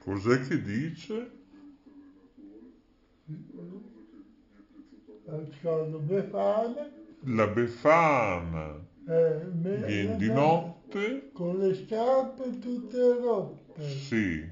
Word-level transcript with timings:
Cos'è 0.00 0.40
che 0.46 0.62
dice? 0.62 1.30
La 7.20 7.46
Befana 7.46 8.80
eh, 9.06 9.44
me- 9.52 9.84
viene 9.84 10.16
di 10.16 10.30
notte? 10.30 11.30
con 11.32 11.58
le 11.58 11.74
scarpe 11.74 12.58
tutte 12.58 13.18
rotte. 13.20 13.88
Sì. 13.88 14.50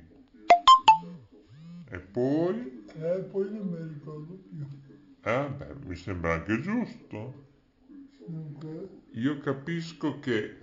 E 1.89 1.99
poi? 1.99 2.85
E 2.99 3.19
poi 3.31 3.51
non 3.53 3.67
mi 3.69 3.79
ricordo 3.93 4.35
più. 4.49 4.65
Eh, 5.25 5.49
beh, 5.59 5.75
mi 5.85 5.97
sembra 5.97 6.35
anche 6.35 6.61
giusto. 6.61 7.35
Dunque, 8.27 8.89
Io 9.13 9.39
capisco 9.39 10.19
che 10.21 10.57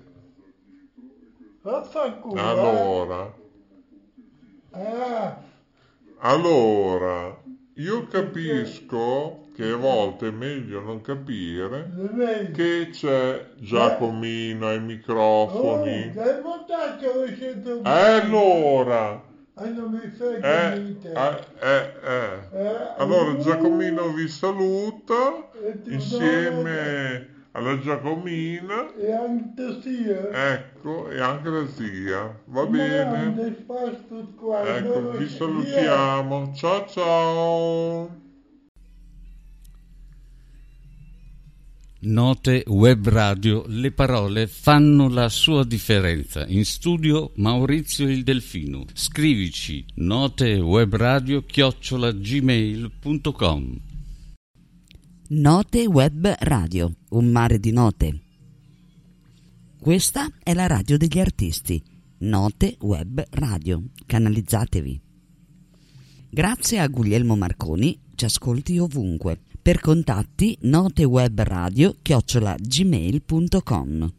eh. 2.35 2.39
allora, 2.39 3.33
Ah, 4.73 5.37
allora, 6.21 7.37
io 7.75 8.07
capisco 8.07 9.47
che 9.53 9.69
a 9.69 9.75
volte 9.75 10.27
è 10.29 10.31
meglio 10.31 10.81
non 10.81 11.01
capire 11.01 11.89
che 12.51 12.89
c'è 12.91 13.51
Giacomino 13.59 14.67
ai 14.67 14.77
Oh, 14.77 14.81
microfoni. 14.81 16.11
E 17.85 17.89
allora, 17.89 19.21
Non 19.55 19.91
mi 19.91 20.09
frega 20.09 20.73
eh, 20.73 20.97
eh, 21.03 21.45
eh, 21.61 21.93
eh. 22.03 22.57
Eh, 22.57 22.93
Allora 22.97 23.37
Giacomino 23.37 24.11
vi 24.13 24.27
saluta 24.27 25.47
insieme 25.85 27.27
alla 27.51 27.77
Giacomina, 27.79 28.93
E 28.95 29.11
anche 29.11 29.79
sia. 29.81 30.53
ecco, 30.53 31.09
e 31.09 31.19
anche 31.21 31.49
la 31.49 31.67
zia. 31.67 32.35
Va 32.45 32.65
bene? 32.65 33.35
Ecco, 34.65 35.11
vi 35.17 35.29
salutiamo. 35.29 36.51
Ciao 36.55 36.85
ciao. 36.87 38.21
Note 42.05 42.65
web 42.67 43.07
radio, 43.07 43.63
le 43.67 43.93
parole 43.93 44.47
fanno 44.47 45.07
la 45.07 45.29
sua 45.29 45.63
differenza. 45.63 46.45
In 46.47 46.65
studio 46.65 47.31
Maurizio 47.35 48.09
il 48.09 48.23
Delfino. 48.23 48.83
Scrivici 48.91 49.85
note 49.95 50.55
web 50.55 50.93
radio 50.97 51.45
chiocciola 51.45 52.11
gmail.com. 52.11 53.79
Note 55.29 55.85
Web 55.85 56.35
Radio, 56.39 56.93
un 57.11 57.31
mare 57.31 57.57
di 57.57 57.71
note. 57.71 58.19
Questa 59.79 60.27
è 60.43 60.53
la 60.53 60.67
radio 60.67 60.97
degli 60.97 61.19
artisti. 61.19 61.81
Note 62.17 62.75
Web 62.81 63.25
Radio. 63.29 63.81
Canalizzatevi. 64.05 65.01
Grazie 66.29 66.79
a 66.79 66.87
Guglielmo 66.87 67.37
Marconi, 67.37 67.97
ci 68.15 68.25
ascolti 68.25 68.77
ovunque. 68.77 69.39
Per 69.63 69.79
contatti 69.79 70.57
notewebradio 70.63 71.95
chiocciola 72.01 72.53
gmail.com 72.59 74.13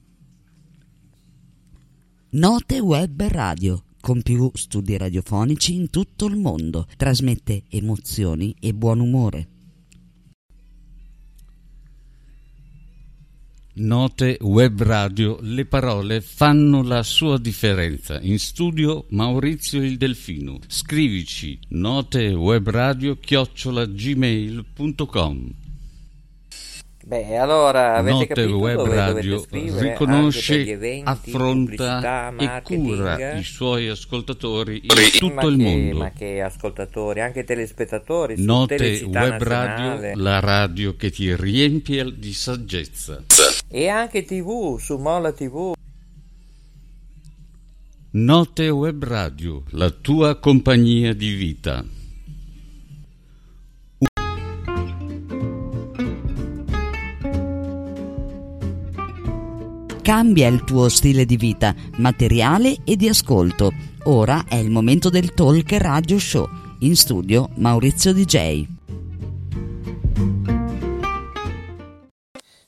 Note 2.31 2.79
Web 2.79 3.23
Radio, 3.25 3.85
con 4.01 4.23
più 4.23 4.51
studi 4.55 4.97
radiofonici 4.97 5.75
in 5.75 5.91
tutto 5.91 6.25
il 6.25 6.37
mondo, 6.37 6.87
trasmette 6.97 7.65
emozioni 7.69 8.57
e 8.59 8.73
buon 8.73 9.01
umore. 9.01 9.49
Note 13.77 14.39
web 14.41 14.81
radio, 14.83 15.37
le 15.41 15.65
parole 15.65 16.21
fanno 16.21 16.85
la 16.85 17.03
sua 17.03 17.39
differenza. 17.39 18.21
In 18.21 18.39
studio 18.39 19.07
Maurizio 19.09 19.83
il 19.83 19.97
Delfino. 19.97 20.61
Scrivici 20.69 21.59
note 21.71 22.29
web 22.35 22.71
radio 22.71 23.19
chiocciola 23.19 23.85
gmail.com. 23.85 25.55
Beh, 27.07 27.37
allora 27.37 27.97
avete 27.97 28.13
Note 28.17 28.27
capito 28.29 28.57
web 28.57 28.81
radio 28.87 29.45
riconosce, 29.51 30.67
eventi, 30.67 31.03
affronta 31.07 32.33
e 32.35 32.63
cura 32.63 33.37
i 33.37 33.43
suoi 33.43 33.89
ascoltatori 33.89 34.81
in 34.83 34.89
tutto 35.19 35.49
il 35.49 35.59
che- 35.59 35.63
mondo. 35.63 35.99
Ma 35.99 36.11
che 36.13 36.41
ascoltatori, 36.41 37.21
anche 37.21 37.45
telespettatori, 37.45 38.37
Telecittà 38.67 39.21
web 39.21 39.33
Nazionale. 39.33 40.11
radio, 40.13 40.23
la 40.23 40.41
radio 40.41 40.97
che 40.97 41.11
ti 41.11 41.37
riempie 41.37 42.11
di 42.19 42.33
saggezza. 42.33 43.23
E 43.69 43.89
anche 43.89 44.25
TV, 44.25 44.79
su 44.79 44.97
Mola 44.97 45.31
TV. 45.33 45.75
Note 48.13 48.69
web 48.71 49.05
radio, 49.05 49.63
la 49.73 49.91
tua 49.91 50.37
compagnia 50.37 51.13
di 51.13 51.35
vita. 51.35 51.85
Cambia 60.05 60.49
il 60.49 60.65
tuo 60.65 60.91
stile 60.91 61.25
di 61.25 61.39
vita, 61.39 61.75
materiale 61.97 62.77
e 62.85 62.95
di 62.95 63.09
ascolto. 63.09 63.73
Ora 64.03 64.45
è 64.47 64.57
il 64.57 64.69
momento 64.69 65.09
del 65.09 65.33
Talk 65.33 65.73
Radio 65.79 66.19
Show. 66.19 66.47
In 66.81 66.95
studio 66.95 67.49
Maurizio 67.55 68.13
DJ. 68.13 68.67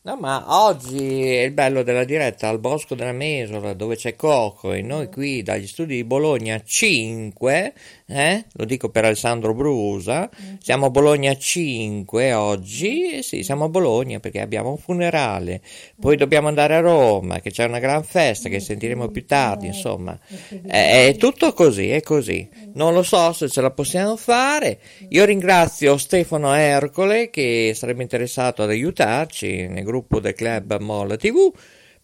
No, 0.00 0.16
ma 0.18 0.62
oggi 0.64 1.24
è 1.24 1.42
il 1.42 1.52
bello 1.52 1.82
della 1.82 2.04
diretta 2.04 2.48
al 2.48 2.58
Bosco 2.58 2.94
della 2.94 3.12
Mesola, 3.12 3.74
dove 3.74 3.96
c'è 3.96 4.16
Coco, 4.16 4.72
e 4.72 4.80
noi 4.80 5.10
qui 5.10 5.42
dagli 5.42 5.66
studi 5.66 5.96
di 5.96 6.04
Bologna 6.04 6.62
5, 6.64 7.74
eh? 8.08 8.44
lo 8.52 8.64
dico 8.64 8.88
per 8.88 9.04
Alessandro 9.04 9.52
Brusa, 9.52 10.30
siamo 10.60 10.86
a 10.86 10.90
Bologna 10.90 11.36
5 11.36 12.32
oggi, 12.34 13.22
sì, 13.22 13.42
siamo 13.42 13.64
a 13.64 13.68
Bologna 13.68 14.20
perché 14.20 14.40
abbiamo 14.40 14.70
un 14.70 14.78
funerale, 14.78 15.60
poi 16.00 16.16
dobbiamo 16.16 16.46
andare 16.46 16.76
a 16.76 16.80
Roma, 16.80 17.40
che 17.40 17.50
c'è 17.50 17.64
una 17.64 17.80
gran 17.80 18.04
festa 18.04 18.48
che 18.48 18.60
sentiremo 18.60 19.08
più 19.08 19.26
tardi, 19.26 19.66
insomma, 19.66 20.16
è, 20.66 21.08
è 21.08 21.16
tutto 21.16 21.52
così, 21.52 21.90
è 21.90 22.00
così. 22.02 22.48
Non 22.74 22.94
lo 22.94 23.02
so 23.02 23.32
se 23.32 23.48
ce 23.48 23.60
la 23.60 23.70
possiamo 23.70 24.16
fare. 24.16 24.78
Io 25.08 25.24
ringrazio 25.24 25.96
Stefano 25.96 26.54
Ercole 26.54 27.30
che 27.30 27.72
sarebbe 27.74 28.02
interessato 28.02 28.62
ad 28.62 28.70
aiutarci 28.70 29.66
nel 29.66 29.84
gruppo 29.84 30.20
del 30.20 30.34
club 30.34 30.78
Molla 30.80 31.16
TV. 31.16 31.52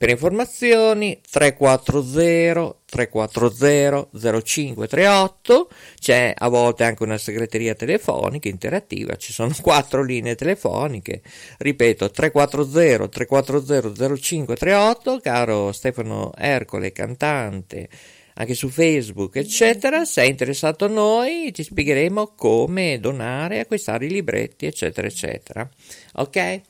Per 0.02 0.10
informazioni 0.10 1.20
340 1.30 2.76
340 2.86 4.08
0538 4.42 5.70
c'è 6.00 6.34
a 6.36 6.48
volte 6.48 6.82
anche 6.82 7.04
una 7.04 7.18
segreteria 7.18 7.76
telefonica 7.76 8.48
interattiva, 8.48 9.14
ci 9.14 9.32
sono 9.32 9.54
quattro 9.62 10.02
linee 10.02 10.34
telefoniche, 10.34 11.22
ripeto 11.58 12.10
340 12.10 13.06
340 13.06 14.16
0538 14.16 15.20
caro 15.20 15.70
Stefano 15.70 16.32
Ercole 16.36 16.90
cantante 16.90 17.88
anche 18.34 18.54
su 18.54 18.70
Facebook, 18.70 19.36
eccetera. 19.36 20.04
Se 20.04 20.22
è 20.22 20.26
interessato 20.26 20.86
a 20.86 20.88
noi, 20.88 21.52
ti 21.52 21.62
spiegheremo 21.62 22.32
come 22.34 22.98
donare, 22.98 23.60
acquistare 23.60 24.06
i 24.06 24.10
libretti, 24.10 24.66
eccetera, 24.66 25.06
eccetera. 25.06 25.68
Ok? 26.14 26.60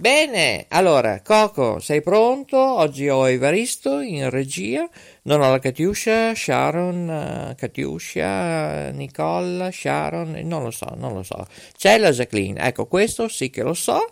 Bene, 0.00 0.66
allora, 0.68 1.22
Coco, 1.22 1.80
sei 1.80 2.02
pronto? 2.02 2.56
Oggi 2.56 3.08
ho 3.08 3.28
Evaristo 3.28 3.98
in 3.98 4.30
regia, 4.30 4.88
non 5.28 5.42
ho 5.42 5.50
la 5.50 5.58
Katiuscia, 5.58 6.34
Sharon, 6.34 7.10
eh, 7.10 7.54
Katiuscia, 7.54 8.88
Nicola, 8.92 9.70
Sharon, 9.70 10.40
non 10.44 10.62
lo 10.62 10.70
so, 10.70 10.94
non 10.96 11.12
lo 11.12 11.22
so. 11.22 11.46
C'è 11.76 11.98
la 11.98 12.12
Jacqueline, 12.12 12.58
ecco, 12.60 12.86
questo 12.86 13.28
sì 13.28 13.50
che 13.50 13.62
lo 13.62 13.74
so, 13.74 14.08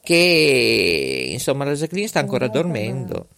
che 0.00 1.28
insomma 1.32 1.64
la 1.64 1.74
Jacqueline 1.74 2.06
sta 2.06 2.20
ancora 2.20 2.46
dormendo, 2.46 3.30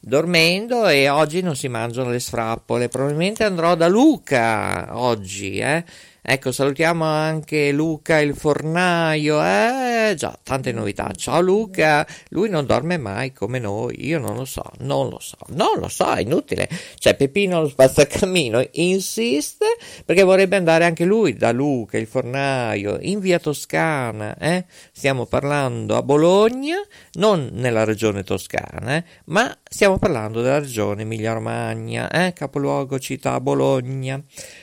dormendo 0.00 0.88
e 0.88 1.10
oggi 1.10 1.42
non 1.42 1.54
si 1.54 1.68
mangiano 1.68 2.08
le 2.08 2.18
sfrappole, 2.18 2.88
probabilmente 2.88 3.44
andrò 3.44 3.74
da 3.74 3.86
Luca 3.86 4.88
oggi, 4.98 5.58
eh. 5.58 5.84
Ecco, 6.22 6.52
salutiamo 6.52 7.02
anche 7.04 7.72
Luca 7.72 8.20
il 8.20 8.36
fornaio, 8.36 9.42
eh, 9.42 10.14
già, 10.16 10.38
tante 10.42 10.70
novità. 10.70 11.10
Ciao 11.16 11.40
Luca, 11.40 12.06
lui 12.28 12.50
non 12.50 12.66
dorme 12.66 12.98
mai 12.98 13.32
come 13.32 13.58
noi, 13.58 14.06
io 14.06 14.18
non 14.18 14.36
lo 14.36 14.44
so, 14.44 14.70
non 14.80 15.08
lo 15.08 15.18
so, 15.18 15.38
non 15.48 15.78
lo 15.78 15.88
so, 15.88 16.12
è 16.12 16.20
inutile. 16.20 16.68
Cioè 16.98 17.14
Peppino 17.14 17.60
lo 17.60 17.68
spazzacamino 17.68 18.66
insiste 18.72 19.66
perché 20.04 20.22
vorrebbe 20.22 20.56
andare 20.56 20.84
anche 20.84 21.04
lui 21.04 21.34
da 21.34 21.52
Luca, 21.52 21.98
il 21.98 22.06
fornaio, 22.06 22.98
in 23.00 23.20
via 23.20 23.38
Toscana. 23.38 24.36
Eh? 24.38 24.64
Stiamo 24.92 25.26
parlando 25.26 25.96
a 25.96 26.02
Bologna, 26.02 26.76
non 27.14 27.50
nella 27.52 27.84
regione 27.84 28.22
toscana, 28.22 28.96
eh? 28.96 29.04
ma 29.26 29.56
stiamo 29.62 29.98
parlando 29.98 30.42
della 30.42 30.58
regione 30.58 31.02
Emilia-Romagna, 31.02 32.10
eh? 32.10 32.32
capoluogo 32.32 32.98
città 32.98 33.40
Bologna. 33.40 34.22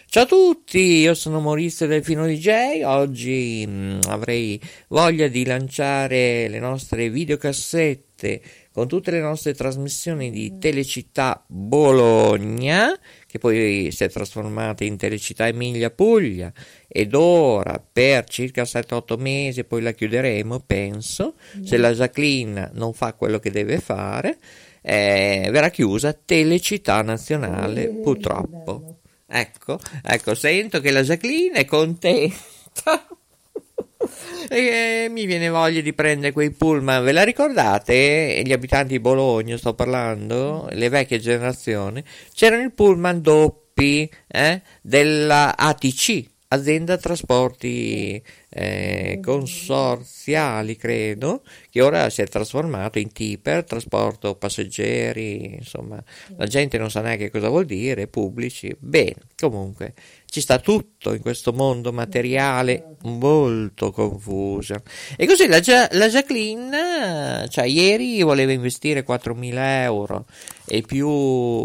Ciao 0.10 0.24
a 0.24 0.26
tutti, 0.26 0.80
io 0.80 1.14
sono 1.14 1.40
Maurizio 1.40 1.88
Delfino 1.88 2.26
DJ, 2.26 2.84
oggi 2.84 3.66
mh, 3.68 3.72
mm, 3.72 4.00
avrei 4.08 4.60
voglia 4.88 5.28
di 5.28 5.46
lanciare 5.46 6.48
le 6.48 6.60
nostre 6.60 7.10
videocassette 7.10 8.42
con 8.78 8.88
tutte 8.88 9.10
le 9.10 9.22
nostre 9.22 9.56
trasmissioni 9.56 10.30
di 10.30 10.60
Telecittà 10.60 11.44
Bologna, 11.48 12.96
che 13.26 13.40
poi 13.40 13.90
si 13.92 14.04
è 14.04 14.08
trasformata 14.08 14.84
in 14.84 14.98
Telecittà 14.98 15.48
Emilia 15.48 15.90
Puglia, 15.90 16.54
ed 16.88 17.16
ora 17.16 17.84
per 17.92 18.26
circa 18.26 18.62
7-8 18.62 19.20
mesi, 19.20 19.64
poi 19.64 19.82
la 19.82 19.94
chiuderemo, 19.94 20.60
penso, 20.60 21.34
se 21.64 21.76
la 21.78 21.92
Jacqueline 21.92 22.70
non 22.76 22.94
fa 22.94 23.14
quello 23.14 23.40
che 23.40 23.50
deve 23.50 23.80
fare, 23.80 24.38
eh, 24.84 25.50
verrà 25.52 25.72
chiusa 25.72 26.14
Telecittà 26.14 27.02
Nazionale, 27.02 27.88
purtroppo. 27.88 29.00
Ecco, 29.26 29.80
ecco, 30.04 30.36
sento 30.36 30.82
che 30.82 30.92
la 30.92 31.02
Jacqueline 31.02 31.58
è 31.58 31.66
contenta. 31.66 33.08
E 34.50 35.08
mi 35.10 35.26
viene 35.26 35.50
voglia 35.50 35.82
di 35.82 35.94
prendere 35.94 36.32
quei 36.32 36.52
pullman. 36.52 37.04
Ve 37.04 37.12
la 37.12 37.24
ricordate? 37.24 38.42
Gli 38.46 38.52
abitanti 38.52 38.94
di 38.94 39.00
Bologna, 39.00 39.58
sto 39.58 39.74
parlando, 39.74 40.68
le 40.72 40.90
vecchie 40.90 41.20
generazioni, 41.20 42.04
c'erano 42.34 42.64
i 42.64 42.72
pullman 42.72 43.22
doppi 43.22 44.10
eh, 44.28 44.62
della 44.82 45.56
ATC, 45.58 46.24
azienda 46.50 46.98
trasporti 46.98 48.22
eh, 48.50 49.20
consorziali, 49.22 50.76
credo, 50.76 51.44
che 51.70 51.82
ora 51.82 52.10
si 52.10 52.22
è 52.22 52.28
trasformato 52.28 52.98
in 53.00 53.12
tipper, 53.12 53.64
trasporto 53.64 54.36
passeggeri, 54.36 55.56
insomma, 55.56 56.02
la 56.38 56.46
gente 56.48 56.78
non 56.78 56.90
sa 56.90 57.02
neanche 57.02 57.30
cosa 57.30 57.50
vuol 57.50 57.66
dire, 57.66 58.08
pubblici. 58.08 58.76
Bene, 58.80 59.16
comunque 59.38 59.94
ci 60.30 60.42
sta 60.42 60.60
tutto 60.60 61.14
in 61.14 61.22
questo 61.22 61.54
mondo 61.54 61.92
materiale 61.92 62.96
molto 63.04 63.92
confuso. 63.92 64.82
E 65.16 65.26
così 65.26 65.48
la, 65.48 65.60
la 65.92 66.08
Jacqueline, 66.08 67.48
cioè 67.50 67.66
ieri 67.66 68.22
voleva 68.22 68.52
investire 68.52 69.06
4.000 69.06 69.54
euro 69.84 70.26
e 70.66 70.82
più 70.82 71.10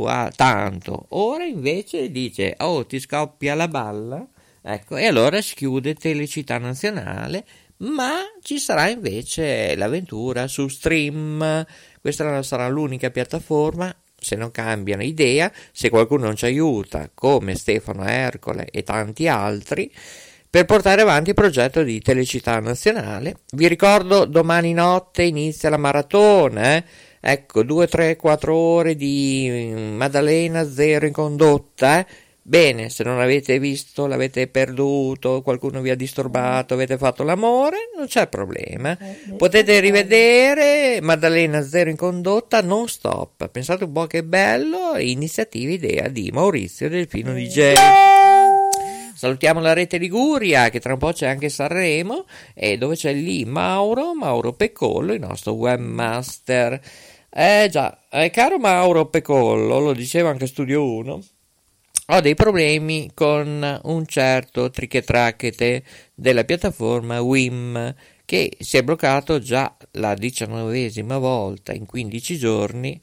ah, 0.06 0.32
tanto, 0.34 1.06
ora 1.10 1.44
invece 1.44 2.10
dice, 2.10 2.54
oh 2.58 2.86
ti 2.86 3.00
scoppia 3.00 3.54
la 3.54 3.68
balla 3.68 4.26
Ecco, 4.62 4.96
e 4.96 5.06
allora 5.06 5.42
si 5.42 5.54
chiude 5.54 5.94
Telecittà 5.94 6.58
Nazionale, 6.58 7.44
ma 7.78 8.20
ci 8.40 8.58
sarà 8.58 8.88
invece 8.88 9.74
l'avventura 9.74 10.46
su 10.46 10.68
Stream. 10.68 11.66
Questa 12.00 12.42
sarà 12.42 12.68
l'unica 12.68 13.10
piattaforma 13.10 13.94
se 14.22 14.36
non 14.36 14.50
cambiano 14.50 15.02
idea, 15.02 15.50
se 15.72 15.90
qualcuno 15.90 16.26
non 16.26 16.36
ci 16.36 16.44
aiuta, 16.44 17.10
come 17.12 17.56
Stefano 17.56 18.06
Ercole 18.06 18.66
e 18.70 18.82
tanti 18.82 19.26
altri, 19.26 19.92
per 20.48 20.64
portare 20.64 21.02
avanti 21.02 21.30
il 21.30 21.34
progetto 21.34 21.82
di 21.82 22.00
Telecittà 22.00 22.60
Nazionale. 22.60 23.38
Vi 23.52 23.66
ricordo, 23.66 24.24
domani 24.24 24.72
notte 24.72 25.24
inizia 25.24 25.70
la 25.70 25.76
maratona, 25.76 26.76
eh? 26.76 26.84
ecco, 27.20 27.62
2, 27.62 27.86
3, 27.88 28.16
4 28.16 28.54
ore 28.54 28.94
di 28.94 29.72
Maddalena 29.96 30.70
Zero 30.70 31.06
in 31.06 31.12
condotta, 31.12 31.98
eh? 31.98 32.06
Bene, 32.44 32.88
se 32.88 33.04
non 33.04 33.20
avete 33.20 33.60
visto, 33.60 34.08
l'avete 34.08 34.48
perduto, 34.48 35.42
qualcuno 35.42 35.80
vi 35.80 35.90
ha 35.90 35.94
disturbato, 35.94 36.74
avete 36.74 36.98
fatto 36.98 37.22
l'amore, 37.22 37.90
non 37.96 38.08
c'è 38.08 38.26
problema. 38.26 38.98
Eh, 38.98 39.34
Potete 39.36 39.78
rivedere 39.78 40.98
Maddalena 41.00 41.62
Zero 41.62 41.88
in 41.88 41.96
condotta, 41.96 42.60
non 42.60 42.88
stop. 42.88 43.48
Pensate 43.48 43.84
un 43.84 43.92
po' 43.92 44.08
che 44.08 44.24
bello, 44.24 44.98
iniziativa 44.98 45.70
idea 45.70 46.08
di 46.08 46.30
Maurizio 46.32 46.88
Delfino 46.88 47.32
DJ. 47.32 47.74
Salutiamo 49.14 49.60
la 49.60 49.72
rete 49.72 49.98
Liguria, 49.98 50.68
che 50.68 50.80
tra 50.80 50.94
un 50.94 50.98
po' 50.98 51.12
c'è 51.12 51.28
anche 51.28 51.48
Sanremo, 51.48 52.26
e 52.54 52.76
dove 52.76 52.96
c'è 52.96 53.12
lì 53.12 53.44
Mauro, 53.44 54.14
Mauro 54.14 54.52
Pecollo, 54.52 55.12
il 55.12 55.20
nostro 55.20 55.52
webmaster. 55.52 56.80
Eh 57.30 57.68
già, 57.70 57.96
eh, 58.10 58.30
caro 58.30 58.58
Mauro 58.58 59.06
Pecollo, 59.06 59.78
lo 59.78 59.92
diceva 59.92 60.30
anche 60.30 60.48
Studio 60.48 60.84
1 60.84 61.22
ho 62.14 62.20
dei 62.20 62.34
problemi 62.34 63.10
con 63.14 63.80
un 63.84 64.06
certo 64.06 64.68
trichetrachete 64.68 65.82
della 66.14 66.44
piattaforma 66.44 67.22
WIM 67.22 67.94
che 68.26 68.54
si 68.60 68.76
è 68.76 68.82
bloccato 68.82 69.38
già 69.38 69.74
la 69.92 70.12
diciannovesima 70.12 71.16
volta 71.16 71.72
in 71.72 71.86
15 71.86 72.36
giorni. 72.36 73.00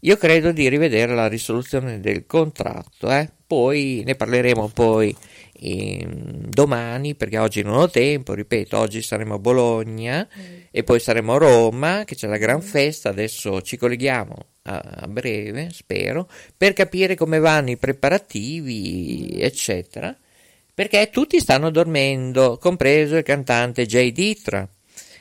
Io 0.00 0.16
credo 0.16 0.52
di 0.52 0.70
rivedere 0.70 1.14
la 1.14 1.28
risoluzione 1.28 2.00
del 2.00 2.24
contratto, 2.24 3.10
eh? 3.10 3.30
poi 3.46 4.02
ne 4.06 4.14
parleremo 4.14 4.68
poi 4.68 5.14
eh, 5.58 6.06
domani 6.08 7.14
perché 7.14 7.38
oggi 7.38 7.62
non 7.62 7.74
ho 7.74 7.88
tempo, 7.88 8.34
ripeto, 8.34 8.78
oggi 8.78 9.02
saremo 9.02 9.34
a 9.34 9.38
Bologna 9.38 10.26
mm. 10.26 10.56
e 10.70 10.84
poi 10.84 11.00
saremo 11.00 11.34
a 11.34 11.38
Roma 11.38 12.04
che 12.04 12.14
c'è 12.14 12.26
la 12.26 12.36
gran 12.36 12.60
festa, 12.60 13.08
adesso 13.08 13.62
ci 13.62 13.76
colleghiamo 13.76 14.34
a, 14.62 14.78
a 14.78 15.08
breve, 15.08 15.68
spero, 15.72 16.28
per 16.56 16.72
capire 16.72 17.14
come 17.14 17.38
vanno 17.38 17.70
i 17.70 17.76
preparativi, 17.76 19.40
eccetera, 19.40 20.16
perché 20.74 21.08
tutti 21.10 21.40
stanno 21.40 21.70
dormendo, 21.70 22.58
compreso 22.58 23.16
il 23.16 23.22
cantante 23.22 23.86
Jay 23.86 24.12
Ditra. 24.12 24.68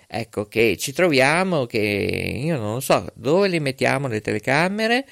Ecco 0.07 0.45
che 0.45 0.77
ci 0.77 0.93
troviamo, 0.93 1.65
che 1.65 1.79
io 1.79 2.57
non 2.57 2.81
so 2.81 3.07
dove 3.15 3.47
li 3.47 3.59
mettiamo 3.59 4.07
le 4.07 4.21
telecamere, 4.21 5.05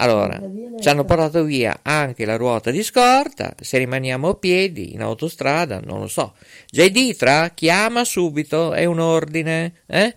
allora, 0.00 0.40
ci 0.80 0.88
hanno 0.88 1.04
portato 1.04 1.42
via 1.42 1.80
anche 1.82 2.24
la 2.24 2.36
ruota 2.36 2.70
di 2.70 2.82
scorta, 2.84 3.54
se 3.60 3.78
rimaniamo 3.78 4.28
a 4.28 4.34
piedi 4.34 4.92
in 4.92 5.02
autostrada, 5.02 5.80
non 5.80 6.00
lo 6.00 6.06
so. 6.06 6.34
Ditra, 6.70 7.50
chiama 7.50 8.04
subito, 8.04 8.72
è 8.72 8.84
un 8.84 9.00
ordine, 9.00 9.82
eh? 9.86 10.16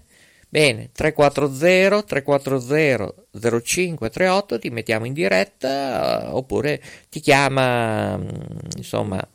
Bene, 0.50 0.90
340 0.92 2.04
340 2.04 3.14
0538 3.32 4.60
ti 4.60 4.70
mettiamo 4.70 5.06
in 5.06 5.14
diretta 5.14 6.28
uh, 6.30 6.36
oppure 6.36 6.82
ti 7.10 7.22
chiama, 7.22 8.18
mm, 8.18 8.28
insomma, 8.76 9.26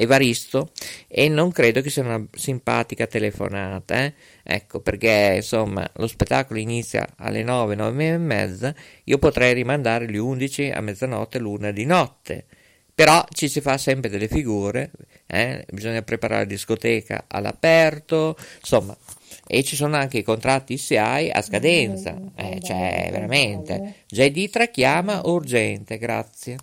Evaristo 0.00 0.70
e 1.08 1.28
non 1.28 1.50
credo 1.50 1.80
che 1.80 1.90
sia 1.90 2.02
una 2.02 2.24
simpatica 2.32 3.06
telefonata, 3.06 4.04
eh? 4.04 4.14
Ecco 4.50 4.80
perché 4.80 5.34
insomma 5.36 5.86
lo 5.96 6.06
spettacolo 6.06 6.58
inizia 6.58 7.06
alle 7.18 7.42
9, 7.42 7.74
9 7.74 8.08
e 8.08 8.16
mezza, 8.16 8.74
io 9.04 9.18
potrei 9.18 9.52
rimandare 9.52 10.06
le 10.06 10.16
11 10.16 10.70
a 10.70 10.80
mezzanotte, 10.80 11.38
l'una 11.38 11.70
di 11.70 11.84
notte, 11.84 12.46
però 12.94 13.22
ci 13.30 13.46
si 13.46 13.60
fa 13.60 13.76
sempre 13.76 14.08
delle 14.08 14.26
figure, 14.26 14.90
eh? 15.26 15.66
bisogna 15.70 16.00
preparare 16.00 16.44
la 16.44 16.48
discoteca 16.48 17.24
all'aperto, 17.28 18.38
insomma 18.58 18.96
e 19.46 19.62
ci 19.62 19.76
sono 19.76 19.96
anche 19.96 20.18
i 20.18 20.22
contratti 20.22 20.78
SIAI 20.78 21.30
a 21.30 21.42
scadenza, 21.42 22.16
eh, 22.34 22.58
cioè 22.62 23.08
veramente, 23.10 24.04
già 24.06 24.26
Ditra 24.28 24.66
chiama 24.66 25.20
urgente, 25.24 25.98
grazie. 25.98 26.56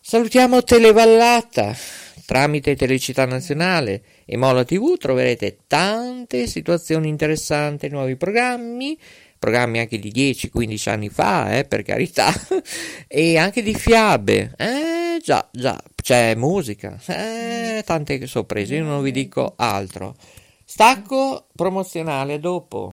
Salutiamo 0.00 0.62
Televallata. 0.62 2.01
Tramite 2.32 2.76
Telecità 2.76 3.26
Nazionale 3.26 4.02
e 4.24 4.38
Mola 4.38 4.64
TV 4.64 4.96
troverete 4.96 5.64
tante 5.66 6.46
situazioni 6.46 7.10
interessanti, 7.10 7.90
nuovi 7.90 8.16
programmi, 8.16 8.98
programmi 9.38 9.80
anche 9.80 9.98
di 9.98 10.10
10-15 10.10 10.88
anni 10.88 11.10
fa, 11.10 11.58
eh, 11.58 11.66
per 11.66 11.82
carità, 11.82 12.32
e 13.06 13.36
anche 13.36 13.62
di 13.62 13.74
fiabe. 13.74 14.54
Eh, 14.56 15.20
già, 15.22 15.46
già, 15.52 15.78
c'è 15.94 16.34
musica, 16.34 16.98
eh, 17.04 17.82
tante 17.84 18.26
sorprese, 18.26 18.76
io 18.76 18.84
non 18.84 19.02
vi 19.02 19.10
dico 19.10 19.52
altro. 19.54 20.16
Stacco 20.64 21.48
promozionale 21.54 22.40
dopo. 22.40 22.92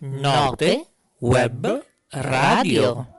Note 0.00 0.88
web 1.20 1.86
radio. 2.10 3.14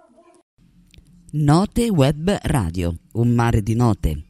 Note 1.31 1.89
Web 1.89 2.37
Radio, 2.43 2.95
un 3.13 3.29
mare 3.29 3.61
di 3.61 3.75
note. 3.75 4.28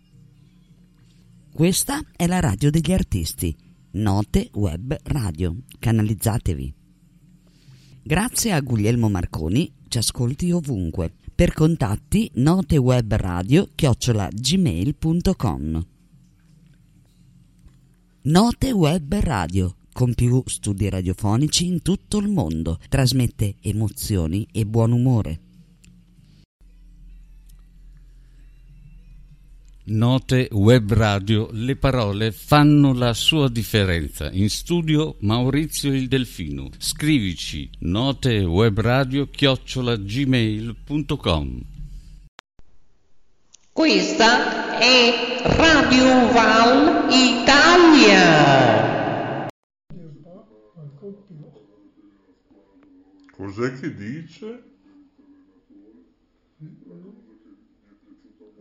Questa 1.59 2.01
è 2.15 2.25
la 2.25 2.39
radio 2.39 2.71
degli 2.71 2.93
artisti. 2.93 3.53
Note 3.91 4.49
Web 4.53 4.95
Radio. 5.03 5.57
Canalizzatevi. 5.77 6.73
Grazie 8.01 8.53
a 8.53 8.61
Guglielmo 8.61 9.09
Marconi, 9.09 9.69
ci 9.89 9.97
ascolti 9.97 10.51
ovunque. 10.51 11.11
Per 11.35 11.51
contatti 11.51 12.31
notewebradio 12.35 13.71
chiocciola 13.75 14.29
gmail.com 14.31 15.85
Note 18.21 18.71
Web 18.71 19.13
Radio 19.15 19.75
con 19.91 20.13
più 20.13 20.41
studi 20.45 20.87
radiofonici 20.87 21.65
in 21.65 21.81
tutto 21.81 22.19
il 22.19 22.29
mondo. 22.29 22.79
Trasmette 22.87 23.55
emozioni 23.59 24.47
e 24.53 24.65
buon 24.65 24.93
umore. 24.93 25.41
Note 29.89 30.47
Web 30.51 30.93
Radio, 30.93 31.49
le 31.51 31.75
parole 31.75 32.31
fanno 32.31 32.93
la 32.93 33.13
sua 33.13 33.49
differenza. 33.49 34.31
In 34.31 34.49
studio 34.49 35.17
Maurizio 35.21 35.91
il 35.93 36.07
Delfino. 36.07 36.69
Scrivici 36.77 37.69
notewebradio 37.79 39.27
chiocciolagmail.com 39.29 41.61
Questa 43.71 44.77
è 44.77 45.41
Radio 45.43 46.31
Val 46.31 47.07
Italia. 47.11 48.67
Cos'è 53.31 53.73
che 53.79 53.95
dice? 53.95 54.68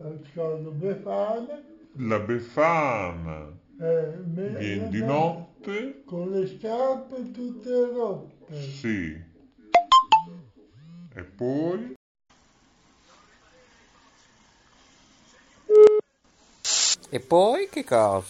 Ascolto 0.01 0.71
Befana, 0.71 1.61
La 1.97 2.19
Befana 2.19 3.51
eh, 3.81 4.13
me- 4.25 4.55
viene 4.57 4.87
di 4.87 5.03
notte? 5.03 6.03
con 6.05 6.31
le 6.31 6.47
scarpe 6.47 7.31
tutte 7.31 7.69
rotte. 7.69 8.61
Sì. 8.61 9.21
E 11.13 11.23
poi? 11.23 11.93
E 17.09 17.19
poi 17.19 17.67
che 17.69 17.83
cosa? 17.83 18.29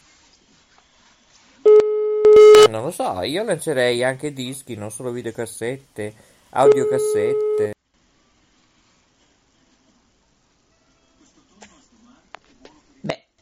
Non 2.70 2.84
lo 2.84 2.92
so, 2.92 3.22
io 3.22 3.44
lancerei 3.44 4.04
anche 4.04 4.34
dischi, 4.34 4.76
non 4.76 4.90
solo 4.90 5.12
videocassette, 5.12 6.14
audiocassette. 6.50 7.74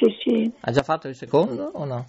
Sì, 0.00 0.06
sì, 0.22 0.50
Ha 0.62 0.70
già 0.72 0.82
fatto 0.82 1.08
il 1.08 1.14
secondo 1.14 1.70
o 1.74 1.84
no? 1.84 2.06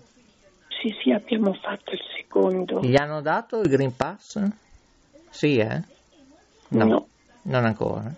sì, 0.81 0.95
sì, 1.03 1.11
abbiamo 1.11 1.53
fatto 1.53 1.91
il 1.91 1.99
secondo. 2.17 2.79
Gli 2.79 2.95
hanno 2.95 3.21
dato 3.21 3.59
il 3.59 3.67
Green 3.69 3.93
Pass? 3.95 4.41
Sì, 5.29 5.57
eh? 5.57 5.81
No, 6.69 6.85
No. 6.85 7.07
non 7.43 7.65
ancora. 7.65 8.15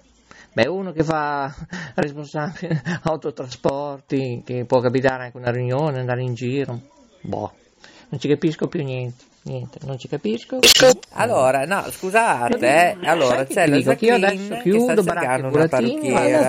Beh, 0.54 0.68
uno 0.68 0.92
che 0.92 1.04
fa 1.04 1.52
responsabile 1.96 2.82
autotrasporti, 3.04 4.44
che 4.46 4.66
può 4.66 4.80
capitare 4.80 5.24
anche 5.24 5.38
una 5.38 5.50
riunione, 5.52 6.00
andare 6.00 6.22
in 6.22 6.36
giro. 6.36 6.80
Boh, 7.22 7.52
non 8.10 8.20
ci 8.20 8.28
capisco 8.28 8.68
più 8.68 8.84
niente. 8.84 9.24
Niente, 9.46 9.78
non 9.86 9.98
ci 10.00 10.08
capisco. 10.08 10.60
Allora, 11.16 11.66
no, 11.66 11.84
scusate, 11.90 12.96
eh. 13.02 13.08
Allora, 13.08 13.44
c'è 13.46 13.68
la 13.68 13.76
dico 13.76 13.94
che 13.96 14.06
io 14.06 14.16
adesso 14.16 14.54
che 14.54 14.62
chiudo 14.62 15.04
cercando 15.04 15.48
una 15.50 15.68
parrucchiera. 15.68 16.40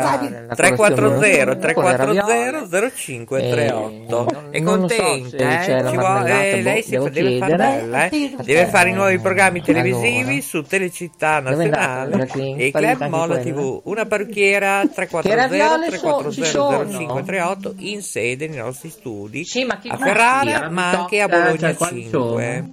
la 0.46 0.54
340 0.54 1.02
colazione, 1.02 1.58
340 1.58 2.04
con 2.04 2.14
le 2.14 2.68
0538 2.68 4.26
non- 4.32 4.48
È 4.50 4.60
non 4.60 4.80
lo 4.80 4.88
so 4.88 5.02
contenta, 5.02 5.60
eh? 5.60 5.88
Ci 5.90 5.96
vuole- 5.96 6.50
eh, 6.52 6.62
lei 6.62 6.74
boh, 6.76 6.82
si 6.84 6.90
devo 6.90 7.04
fa- 7.04 7.10
deve 7.10 7.38
fare 7.38 7.56
bella, 7.56 8.04
eh? 8.08 8.34
Deve 8.44 8.66
fare 8.66 8.88
i 8.88 8.92
nuovi 8.92 9.18
programmi 9.18 9.60
televisivi 9.62 10.20
Allora. 10.20 10.40
su 10.40 10.62
Telecittà 10.62 11.40
Nazionale 11.40 12.28
e 12.56 12.70
Club 12.70 13.02
Mola? 13.08 13.38
TV. 13.38 13.80
Una 13.84 14.06
parrucchiera 14.06 14.80
Che 14.82 14.90
340 14.94 15.42
raviole 15.42 15.84
so- 15.86 15.90
340 15.90 16.30
ci 16.30 16.44
sono? 16.44 16.84
0538 16.86 17.74
in 17.78 18.02
sede 18.02 18.46
nei 18.46 18.58
nostri 18.58 18.90
studi 18.90 19.44
Sì, 19.44 19.64
ma 19.64 19.78
chi 19.78 19.88
a? 19.88 19.96
Ferrara 19.96 20.70
ma 20.70 20.90
anche 21.00 21.20
a 21.20 21.26
Bologna 21.28 21.58
cioè, 21.58 21.74
quali 21.74 22.02
5. 22.02 22.64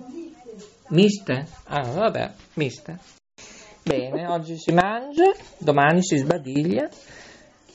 Miste? 0.92 1.46
Ah, 1.68 1.82
vabbè, 1.84 2.32
miste. 2.56 2.98
Bene, 3.84 4.28
oggi 4.28 4.58
si 4.58 4.72
mangia, 4.74 5.32
domani 5.58 6.04
si 6.04 6.18
sbadiglia. 6.18 6.88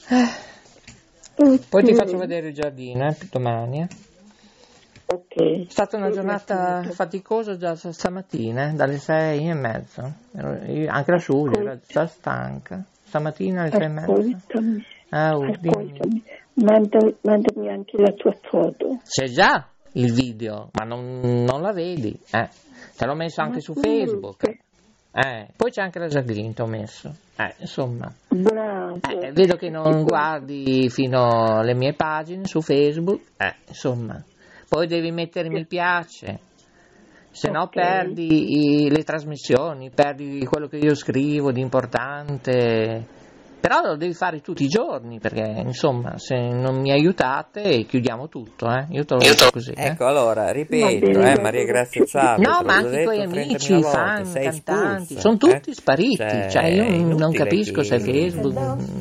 Eh, 0.08 1.58
Poi 1.68 1.82
ti 1.85 1.94
faccio 1.94 2.18
vedere 2.18 2.49
il 2.49 2.54
giardino, 2.54 3.06
eh, 3.08 3.16
domani. 3.30 3.80
eh. 3.80 3.88
Ok. 5.06 5.66
È 5.66 5.70
stata 5.70 5.96
una 5.96 6.11
giornata 6.11 6.82
faticosa 6.90 7.56
già 7.56 7.75
st- 7.75 7.88
stamattina, 7.90 8.68
eh, 8.70 8.73
dalle 8.75 8.99
sei 8.99 9.49
e 9.49 9.54
mezza. 9.54 10.12
Ero- 10.35 10.62
io- 10.64 10.90
Anche 10.90 11.11
la 11.12 11.16
Giulia 11.18 11.61
era 11.61 11.78
già 11.87 12.06
stanca. 12.06 12.85
Stamattina 13.04 13.62
alle 13.62 13.70
sei 13.70 13.85
e 13.85 13.88
mezza. 13.88 14.12
Ascoltami, 14.12 14.85
Ah, 15.11 15.30
oh, 15.37 15.46
dimmi. 15.58 15.75
ascoltami. 15.75 16.23
Manda- 16.54 17.12
mandami 17.23 17.68
anche 17.70 17.96
la 17.99 18.12
tua 18.12 18.37
foto. 18.42 19.00
C'è 19.04 19.26
già 19.26 19.68
il 19.96 20.12
video, 20.12 20.70
ma 20.72 20.84
non, 20.84 21.20
non 21.20 21.60
la 21.60 21.72
vedi. 21.72 22.18
Eh. 22.30 22.48
Te 22.96 23.06
l'ho 23.06 23.14
messo 23.14 23.40
anche 23.40 23.60
su 23.60 23.74
Facebook. 23.74 24.42
Eh, 25.12 25.48
poi 25.56 25.70
c'è 25.70 25.80
anche 25.82 25.98
la 25.98 26.08
ti 26.54 26.60
ho 26.60 26.66
messo. 26.66 27.14
Eh, 27.36 27.54
insomma, 27.58 28.12
eh, 28.28 29.32
vedo 29.32 29.56
che 29.56 29.70
non 29.70 30.02
guardi 30.04 30.88
fino 30.90 31.58
alle 31.58 31.74
mie 31.74 31.94
pagine 31.94 32.44
su 32.46 32.60
Facebook. 32.60 33.20
Eh, 33.38 33.54
insomma, 33.68 34.22
poi 34.68 34.86
devi 34.86 35.10
mettere 35.10 35.48
mi 35.48 35.64
piace. 35.66 36.40
Se 37.30 37.50
no 37.50 37.62
Ok. 37.62 37.70
perdi 37.70 38.84
i- 38.84 38.90
le 38.90 39.02
trasmissioni, 39.04 39.90
perdi 39.90 40.44
quello 40.46 40.68
che 40.68 40.76
io 40.78 40.94
scrivo 40.94 41.52
di 41.52 41.60
importante. 41.60 43.06
Però 43.66 43.80
lo 43.82 43.96
devi 43.96 44.14
fare 44.14 44.40
tutti 44.40 44.62
i 44.62 44.68
giorni, 44.68 45.18
perché 45.18 45.62
insomma, 45.64 46.18
se 46.18 46.37
non 46.37 46.80
mi 46.80 46.92
aiutate 46.92 47.85
chiudiamo 47.85 48.28
tutto, 48.28 48.68
eh. 48.70 48.87
Io 48.90 49.04
te 49.04 49.14
lo 49.14 49.20
dico 49.20 49.50
così. 49.50 49.73
eh. 49.73 49.87
Ecco, 49.87 50.06
allora, 50.06 50.44
Va 50.44 50.50
ripeto, 50.52 51.06
eh, 51.20 51.40
Maria 51.40 51.64
Grazia 51.64 52.04
Ciao. 52.04 52.37
No, 52.38 52.61
ma 52.64 52.76
anche 52.76 53.00
i 53.00 53.02
tuoi 53.02 53.23
amici, 53.23 53.82
fan, 53.82 54.32
cantanti, 54.32 55.18
sono 55.18 55.37
tutti 55.37 55.75
spariti. 55.75 56.25
Cioè, 56.49 56.64
io 56.66 57.16
non 57.16 57.32
capisco 57.32 57.82
se 57.82 57.99
Facebook 57.99 58.54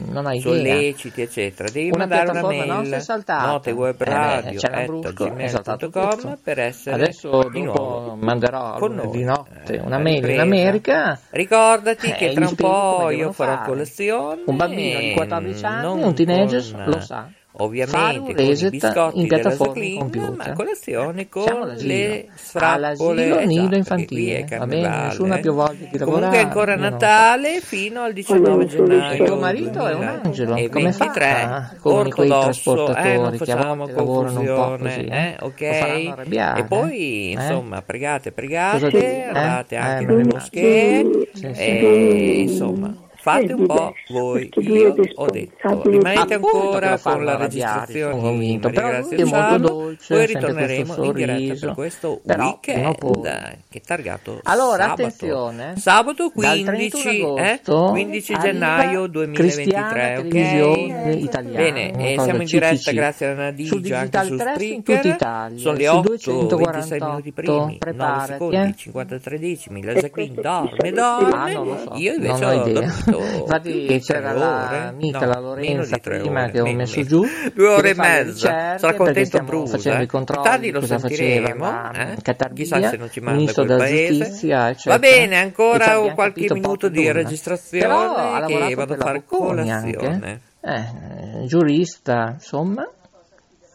non 0.09 0.25
ha 0.25 0.33
idea. 0.33 0.41
solleciti, 0.51 1.21
eccetera. 1.21 1.69
Devi 1.69 1.89
Una 1.89 1.97
mandare 1.99 2.23
una 2.23 2.31
piattaforma 2.31 2.65
mail 2.65 2.77
nostra 2.77 2.95
è 2.95 2.99
saltata. 3.01 3.45
note 3.51 3.71
web 3.71 4.01
Eh 4.01 4.03
radio 4.05 4.59
c'è 4.59 4.69
Lambrusco, 4.69 5.35
è 5.35 5.47
saltato 5.47 5.89
tutto. 5.89 6.37
per 6.41 6.59
essere 6.59 6.95
Adesso 6.95 7.49
di 7.51 7.61
dopo 7.61 7.79
nuovo 7.79 7.94
manderò 8.15 8.77
noi. 8.87 9.23
notte 9.23 9.75
Eh, 9.75 9.79
una 9.79 9.97
mail 9.97 10.15
in 10.15 10.21
ripresa. 10.21 10.41
America. 10.41 11.19
Ricordati 11.29 12.07
Eh, 12.09 12.13
che 12.15 12.33
tra 12.33 12.47
un 12.47 12.55
po' 12.55 13.09
io 13.09 13.31
farò 13.31 13.55
fare. 13.55 13.67
colazione. 13.67 14.41
Un 14.45 14.55
bambino 14.57 14.99
di 14.99 15.13
14 15.13 15.65
anni, 15.65 16.03
un 16.03 16.13
teenager, 16.15 16.63
con, 16.73 16.83
lo 16.85 16.99
sa. 16.99 17.29
Ovviamente 17.57 18.33
con 18.33 18.43
i 18.43 18.69
biscotti 18.69 19.19
in 19.19 19.27
della 19.27 19.41
piattaforma 19.41 19.83
in 19.83 19.91
Jacqueline, 19.91 19.99
computer. 19.99 20.47
ma 20.47 20.53
colazione 20.53 21.29
con 21.29 21.75
le 21.77 22.27
frappole 22.33 23.25
esatto, 23.25 23.45
nido 23.45 23.75
infantile, 23.75 24.45
nessuno 24.65 25.33
ha 25.33 25.37
eh. 25.37 25.39
più 25.39 25.53
voglia 25.53 25.87
di 25.89 25.97
lavorare. 25.97 26.03
Comunque 26.03 26.37
è 26.37 26.41
ancora 26.41 26.73
io 26.73 26.79
no. 26.79 26.89
Natale 26.89 27.61
fino 27.61 28.01
al 28.01 28.13
19 28.13 28.65
gennaio. 28.65 29.23
Il 29.23 29.29
tuo 29.29 29.37
marito 29.37 29.87
è 29.87 29.93
un 29.93 30.03
angelo, 30.03 30.55
e 30.55 30.69
come 30.69 30.91
fa? 30.91 31.05
23 31.05 31.77
Come 31.79 32.09
quei 32.09 32.29
ortodosso, 32.29 32.73
trasportatori 32.73 33.09
eh, 33.09 33.17
non 33.17 33.29
che 33.29 33.35
a 33.35 33.37
facciamo 33.37 33.75
volte 33.75 33.93
lavorano 33.93 34.39
un 34.39 34.45
po' 34.45 34.53
confusione, 34.53 34.77
così, 34.77 35.05
eh, 35.05 35.37
ok? 35.39 35.75
Faranno 35.77 36.11
arrabbiare, 36.11 36.59
e 36.59 36.63
poi, 36.65 37.29
eh? 37.29 37.31
insomma, 37.31 37.81
pregate, 37.81 38.31
pregate? 38.31 38.89
Eh? 38.89 39.23
andate 39.23 39.75
anche 39.77 40.03
Eh, 40.03 40.07
nelle 40.07 40.23
moschee 40.25 41.05
Sì, 41.33 41.53
sì. 41.53 41.61
e, 41.61 42.41
insomma, 42.41 42.93
fate 43.25 43.53
un 43.53 43.65
po' 43.65 43.93
voi. 44.09 44.49
Io 44.57 44.95
ho 45.15 45.25
detto, 45.31 45.81
rimanete 45.89 46.35
ancora 46.35 46.99
con 46.99 47.23
la 47.25 47.35
registrazione 47.37 48.19
convinto. 48.21 48.69
Però 48.69 48.87
è 48.89 49.23
molto 49.23 49.57
dolce, 49.57 50.13
poi 50.13 50.25
ritorneremo 50.27 50.93
questo 50.93 51.03
in 51.03 51.13
diretta 51.13 51.65
per 51.65 51.73
questo 51.75 52.21
Però, 52.23 52.43
weekend 52.43 53.57
che 53.69 53.77
è 53.79 53.81
targato 53.81 54.39
Allora, 54.43 54.83
sabato. 54.83 55.01
attenzione. 55.01 55.73
Sabato 55.77 56.31
Dal 56.33 56.61
15, 56.63 56.89
31 57.01 57.37
eh? 57.37 57.59
agosto 57.63 57.85
15 57.91 58.33
arriva 58.33 58.43
gennaio 58.43 59.07
2023, 59.07 59.33
Cristiana 59.33 60.19
ok? 60.19 61.15
Italiana, 61.21 61.57
Bene, 61.57 62.13
eh, 62.13 62.19
siamo 62.19 62.41
in 62.41 62.47
diretta 62.47 62.91
CCC. 62.91 62.93
grazie 62.93 63.27
a 63.27 63.33
Nadia 63.33 63.65
anche 63.97 64.19
Digital 64.19 64.25
su 64.27 64.35
Trust 64.35 64.61
in 64.61 64.81
Spreaker. 64.81 65.01
tutta 65.01 65.07
Italia, 65.07 65.57
Sono 65.59 65.77
le 65.77 65.87
su 66.17 66.31
8, 66.31 66.57
26 66.57 66.99
248, 66.99 67.05
minuti 67.05 67.31
primi, 67.31 67.57
9 67.57 67.77
preparati, 67.77 68.31
secondi, 68.31 68.69
eh. 68.69 68.75
53 68.75 69.39
decimi, 69.39 69.83
la 69.83 69.93
Jacqueline 69.93 70.41
dorme, 70.41 70.91
dorme. 70.91 71.33
Ah, 71.33 71.77
so, 71.79 71.91
Io 71.95 72.13
invece 72.13 72.45
non 72.45 72.57
ho 72.57 72.61
ho 72.61 72.67
dormito 72.71 73.14
Infatti 73.21 73.99
c'era 74.03 74.29
tre 74.31 74.39
la- 74.39 74.65
ore. 74.67 74.77
amica, 74.87 75.19
No, 75.19 75.25
la 75.25 75.39
Lorenza 75.39 75.97
prima 75.97 76.43
ore, 76.43 76.51
che 76.51 76.61
ho 76.61 76.73
messo 76.73 77.01
giù, 77.03 77.23
Due 77.53 77.67
ore 77.67 77.89
e 77.91 77.95
mezza. 77.95 78.77
Sarà 78.77 78.93
contento 78.95 79.39
Brusa. 79.43 79.77
facendo 79.77 80.01
i 80.01 80.03
eh? 80.03 80.07
controlli, 80.07 80.43
Tardi 80.47 80.71
lo 80.71 80.79
cosa 80.79 80.99
sentiremo. 80.99 81.63
faceva 81.65 81.91
eh? 82.11 82.21
Catarbia, 82.21 82.63
Chissà 82.63 82.89
se 82.89 82.97
non 82.97 83.09
ci 83.11 83.19
manda 83.19 83.37
ministro 83.39 83.65
quel 83.65 83.77
paese. 83.77 84.69
Va 84.85 84.99
bene, 84.99 85.37
ancora 85.37 85.85
abbiamo 85.85 86.13
qualche 86.13 86.53
minuto 86.53 86.89
di 86.89 87.11
registrazione 87.11 88.45
che 88.47 88.75
vado 88.75 88.93
a 88.93 88.97
fare 88.97 89.23
colazione. 89.25 90.41
Eh, 90.61 91.45
giurista, 91.45 92.31
insomma, 92.33 92.89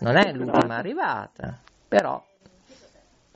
non 0.00 0.16
è 0.16 0.32
l'ultima 0.32 0.76
arrivata, 0.76 1.58
però 1.86 2.20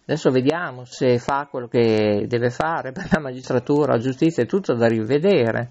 adesso 0.07 0.31
vediamo 0.31 0.85
se 0.85 1.19
fa 1.19 1.47
quello 1.51 1.69
che 1.69 2.25
deve 2.27 2.51
fare 2.51 2.93
per 2.93 3.07
la 3.13 3.21
magistratura, 3.21 3.93
la 3.93 3.99
giustizia, 4.01 4.43
è 4.43 4.47
tutto 4.47 4.75
da 4.75 4.87
rivedere, 4.89 5.71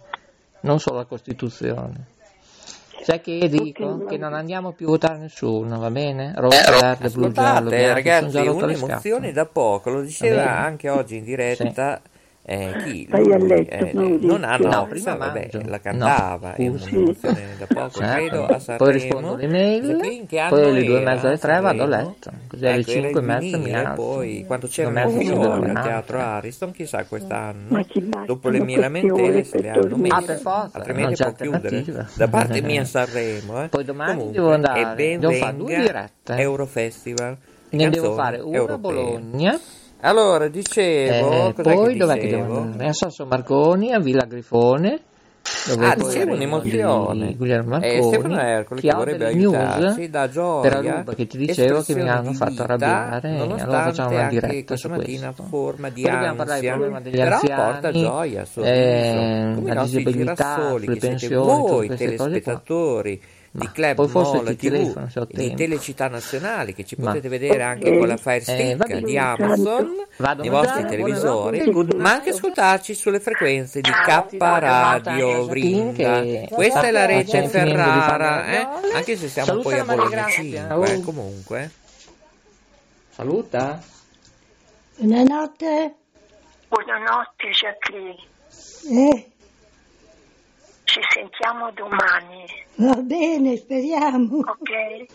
non 0.63 0.79
solo 0.79 0.97
la 0.97 1.05
Costituzione. 1.05 2.11
Sai 3.03 3.19
che 3.19 3.49
dico? 3.49 4.05
Che 4.05 4.17
non 4.17 4.33
andiamo 4.33 4.71
più 4.71 4.87
a 4.87 4.91
votare 4.91 5.17
nessuno, 5.17 5.77
va 5.77 5.91
bene? 5.91 6.33
Rosso, 6.37 6.71
verde, 6.71 7.09
blu, 7.09 7.31
giallo, 7.31 7.69
bianco, 7.69 7.93
ragazzi, 7.93 8.31
sono 8.31 8.43
già 8.43 8.51
rotto 8.51 8.65
le 8.65 8.75
un'emozione 8.75 9.31
da 9.33 9.45
poco, 9.45 9.89
lo 9.89 9.99
Va 9.99 10.05
diceva 10.05 10.57
anche 10.57 10.89
oggi 10.89 11.17
in 11.17 11.25
diretta 11.25 12.01
eh, 12.45 12.75
chi? 12.83 13.07
Vai 13.09 13.31
a 13.31 13.37
Lui, 13.37 13.47
letto, 13.47 13.73
eh, 13.73 13.91
non 13.93 14.43
ha 14.43 14.57
no, 14.57 14.69
No, 14.69 14.87
prima 14.87 15.15
vabbè, 15.15 15.49
la 15.53 15.61
No, 15.61 15.79
cantava, 15.81 16.55
è 16.55 16.71
scusi. 16.77 17.21
da 17.57 17.67
poco, 17.67 17.89
Certo. 17.99 18.13
credo, 18.13 18.43
a 18.43 18.47
Poi 18.47 18.59
Sanremo. 18.59 18.91
rispondo 18.91 19.33
alle 19.33 19.47
mail, 19.47 19.83
Jacqueline, 19.85 20.25
che 20.25 20.45
poi 20.49 20.63
alle 20.63 20.83
due 20.83 20.99
e 20.99 21.03
mezza 21.03 21.27
alle 21.27 21.37
tre 21.37 21.59
vado 21.61 21.83
a 21.83 21.87
letto, 21.87 22.31
così 22.47 22.65
alle 22.65 22.79
Ecco, 22.81 22.91
cinque 22.91 23.19
e 23.19 23.23
mezza 23.23 23.57
mi 23.57 23.73
alzo. 23.73 24.01
poi 24.01 24.43
quando 24.45 24.67
cinque 24.67 25.01
emozioni 25.01 25.37
mi 25.37 25.69
al 25.69 25.81
teatro 25.83 26.19
Ariston, 26.19 26.71
chissà 26.71 27.05
quest'anno, 27.05 27.83
chi 27.85 28.09
dopo 28.25 28.49
le 28.49 28.59
mie 28.59 28.77
lamentele 28.77 29.43
se 29.45 29.61
le 29.61 29.69
hanno. 29.69 29.95
Ah, 29.95 29.97
messe, 29.97 30.25
per 30.25 30.37
forza, 30.39 30.77
altrimenti 30.77 31.23
può 31.23 31.31
chiudere. 31.33 31.85
Da 32.15 32.27
parte 32.27 32.61
mia 32.61 32.83
Sanremo, 32.83 33.63
eh. 33.63 33.67
Poi 33.69 33.83
domani 33.85 34.11
Comunque, 34.17 34.33
devo 34.39 34.53
andare, 34.53 35.17
devo 35.17 35.31
fare 35.33 35.55
due 35.57 35.75
dirette. 35.79 36.35
Eurofestival. 36.35 37.37
Ne 37.69 37.89
devo 37.89 38.13
fare 38.13 38.39
una 38.39 38.73
a. 38.73 38.77
Bologna, 38.77 39.59
Allora, 40.05 40.47
dicevo, 40.49 41.31
eh, 41.47 41.53
poi 41.53 41.93
che 41.93 41.97
dov'è 41.97 42.19
che 42.19 42.27
devo 42.27 42.57
andare? 42.59 42.87
A 42.89 42.93
Sasso 42.93 43.25
Marconi, 43.25 43.93
a 43.93 43.99
Villa 43.99 44.25
Grifone, 44.25 44.99
dove 45.67 45.85
Ah, 45.85 45.95
dicevo 45.95 46.33
arriva 46.33 46.33
un'emozione. 46.33 47.27
di 47.27 47.35
Guglielmo 47.37 47.77
Eh, 47.77 47.79
Marconi, 47.79 48.03
Stefano 48.03 48.39
Ercole 48.41 48.81
che 48.81 48.93
vorrebbe 48.93 49.25
aiutarci 49.25 50.09
da 50.09 50.21
per 50.21 50.29
gioia, 50.29 50.93
Aruba 50.95 51.13
che 51.15 51.27
ti 51.27 51.37
dicevo 51.37 51.81
che 51.83 51.95
mi 51.95 52.09
hanno 52.09 52.33
fatto 52.33 52.63
arrabbiare 52.63 53.29
e 53.29 53.39
allora 53.39 53.83
facciamo 53.83 54.09
una 54.09 54.27
diretta 54.27 54.75
su 54.75 54.89
questo. 54.89 55.43
forma 55.43 55.89
di 55.89 56.01
Poi 56.01 56.11
dobbiamo 56.11 56.35
parlare 56.35 56.59
ansia, 56.59 56.71
problema 56.73 56.99
degli 56.99 57.15
però 57.15 57.35
anziani, 57.35 57.61
porta 57.71 57.91
gioia, 57.91 58.45
sorriso, 58.45 58.73
eh, 58.73 59.51
come 59.55 59.73
la 59.73 59.83
disabilità, 59.83 60.75
siete 60.79 60.95
pensioni, 60.97 61.45
voi 61.45 61.87
queste 61.87 62.15
cose 62.15 62.41
qua. 62.41 62.61
Di 63.55 63.69
Club 63.71 63.93
poi 63.95 64.07
forse 64.07 64.35
Mola 64.37 64.49
ti 64.49 64.55
TV 64.55 64.71
telefono 64.71 65.09
se 65.09 65.19
ho 65.19 65.27
di. 65.29 65.53
Telecittà 65.53 66.07
Nazionali 66.07 66.73
che 66.73 66.83
ci 66.85 66.95
Ma- 66.97 67.09
potete 67.09 67.29
vedere 67.29 67.61
anche 67.61 67.95
con 67.97 68.07
la 68.07 68.17
Fire 68.17 68.37
Eh, 68.37 68.41
Stick 68.41 68.77
bene. 68.87 69.01
di 69.01 69.15
Amazon 69.17 70.05
Vado 70.17 70.41
nei 70.41 70.49
vostri 70.49 70.85
televisori 70.87 71.71
ma 71.97 72.13
anche 72.13 72.31
ascoltarci 72.31 72.95
sulle 72.95 73.19
frequenze 73.19 73.79
di 73.81 73.91
K 73.91 74.25
Radio 74.39 75.45
Vrinda 75.45 76.23
questa 76.49 76.81
è 76.81 76.91
la 76.91 77.05
rete 77.05 77.47
Ferrara 77.47 78.45
eh? 78.47 78.61
Fagnoli. 78.63 78.93
anche 78.93 79.17
se 79.17 79.27
siamo 79.29 79.59
poi 79.61 79.77
a 79.77 79.83
Bologna 79.85 80.09
Grazia. 80.09 80.67
5 80.69 80.93
Oh. 80.95 81.01
comunque 81.01 81.71
Saluta. 83.11 83.79
Buonanotte. 84.95 85.93
Buonanotte 86.67 87.49
Jacqueline, 87.51 88.15
Eh, 88.89 89.31
ci 90.93 91.01
sentiamo 91.09 91.71
domani, 91.71 92.45
va 92.75 93.01
bene, 93.01 93.57
speriamo. 93.57 94.37
ok? 94.37 95.05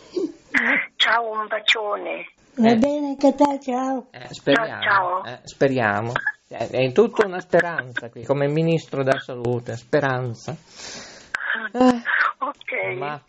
Ciao, 0.97 1.31
un 1.31 1.47
bacione. 1.47 2.27
Va 2.57 2.75
bene 2.75 3.09
anche 3.11 3.33
te, 3.37 3.61
ciao. 3.61 4.09
Eh, 4.11 4.27
speriamo. 4.35 4.83
Ciao, 4.83 5.23
ciao. 5.23 5.25
eh, 5.25 5.39
speriamo. 5.45 6.13
Eh, 6.49 6.69
è 6.69 6.93
tutta 6.93 7.27
una 7.27 7.39
speranza 7.39 8.11
qui, 8.11 8.25
come 8.25 8.49
ministro 8.49 9.05
della 9.05 9.21
salute, 9.21 9.77
speranza. 9.77 10.57
Eh, 11.73 12.03
Ok. 12.41 12.97
ma 12.97 13.21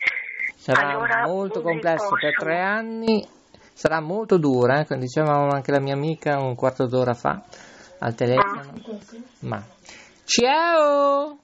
sarà 0.56 0.88
Allora, 0.88 1.22
molto 1.26 1.62
complesso 1.62 2.16
per 2.20 2.34
tre 2.36 2.58
anni, 2.58 3.24
sarà 3.72 4.00
molto 4.00 4.38
dura, 4.38 4.80
eh, 4.80 4.86
come 4.86 4.98
diceva 5.00 5.34
anche 5.52 5.70
la 5.70 5.80
mia 5.80 5.94
amica 5.94 6.40
un 6.40 6.56
quarto 6.56 6.86
d'ora 6.88 7.14
fa 7.14 7.40
al 8.00 8.14
telefono. 8.16 8.72
Ma 9.42 9.62
ciao! 10.24 11.38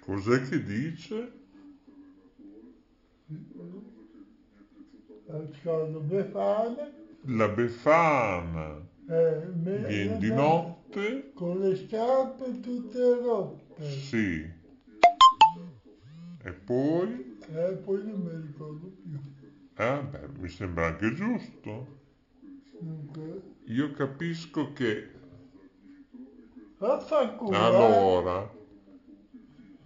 Cos'è 0.00 0.40
che 0.42 0.62
dice? 0.62 1.32
La 7.26 7.48
Befana 7.48 8.82
eh, 9.08 9.46
me- 9.54 9.86
viene 9.86 10.18
di 10.18 10.30
notte? 10.30 11.32
con 11.34 11.60
le 11.60 11.76
scarpe 11.76 12.60
tutte 12.60 13.14
rotte. 13.20 13.84
Sì. 13.90 14.50
E 16.42 16.52
poi? 16.52 17.38
E 17.48 17.72
poi 17.84 18.04
non 18.04 18.20
mi 18.20 18.46
ricordo 18.46 18.86
più. 18.86 19.18
Eh, 19.76 20.02
beh, 20.02 20.28
mi 20.38 20.48
sembra 20.48 20.86
anche 20.86 21.12
giusto. 21.12 22.00
Dunque, 22.78 23.42
Io 23.64 23.90
capisco 23.92 24.72
che 24.72 25.13
vaffanculo. 26.86 27.56
allora, 27.56 28.50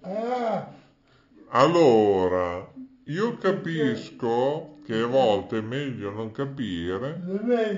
Ah, 0.02 0.68
allora, 1.50 2.66
io 3.04 3.36
capisco 3.38 4.78
che 4.84 5.00
a 5.00 5.06
volte 5.06 5.58
è 5.58 5.60
meglio 5.60 6.10
non 6.10 6.30
capire 6.32 7.20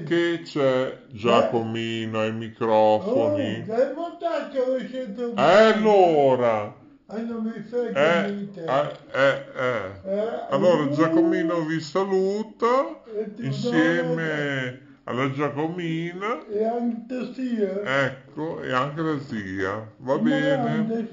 che 0.06 0.40
c'è 0.44 1.04
Giacomino 1.10 2.20
ai 2.20 2.30
Oh, 2.30 2.32
microfoni. 2.34 3.64
dai 3.64 3.94
votato 3.94 4.50
che 4.50 4.60
ho 4.60 4.78
scelto 4.78 5.32
E 5.34 5.40
allora, 5.42 6.74
Ah, 7.06 7.18
non 7.18 7.42
mi 7.42 7.60
frega 7.60 8.24
eh, 8.26 8.48
eh, 8.54 8.96
eh, 9.12 9.44
eh. 9.56 9.90
Eh, 10.04 10.46
Allora 10.50 10.84
uh, 10.84 10.90
Giacomino 10.90 11.64
vi 11.64 11.80
saluta 11.80 13.02
insieme 13.40 14.88
alla 15.10 15.30
Giacomina, 15.32 16.46
E 16.48 16.64
anche 16.64 17.32
sia. 17.34 18.04
ecco, 18.04 18.62
e 18.62 18.72
anche 18.72 19.00
la 19.02 19.18
zia. 19.18 19.92
Va 19.98 20.14
Ma 20.14 20.18
bene? 20.18 21.08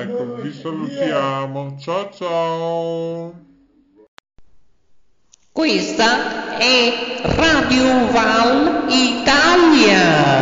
Ecco, 0.00 0.34
vi 0.40 0.52
salutiamo. 0.52 1.76
Ciao 1.78 2.10
ciao. 2.10 3.34
Questa 5.52 6.58
è 6.58 7.20
Radio 7.36 8.10
Val 8.10 8.86
Italia. 8.88 10.40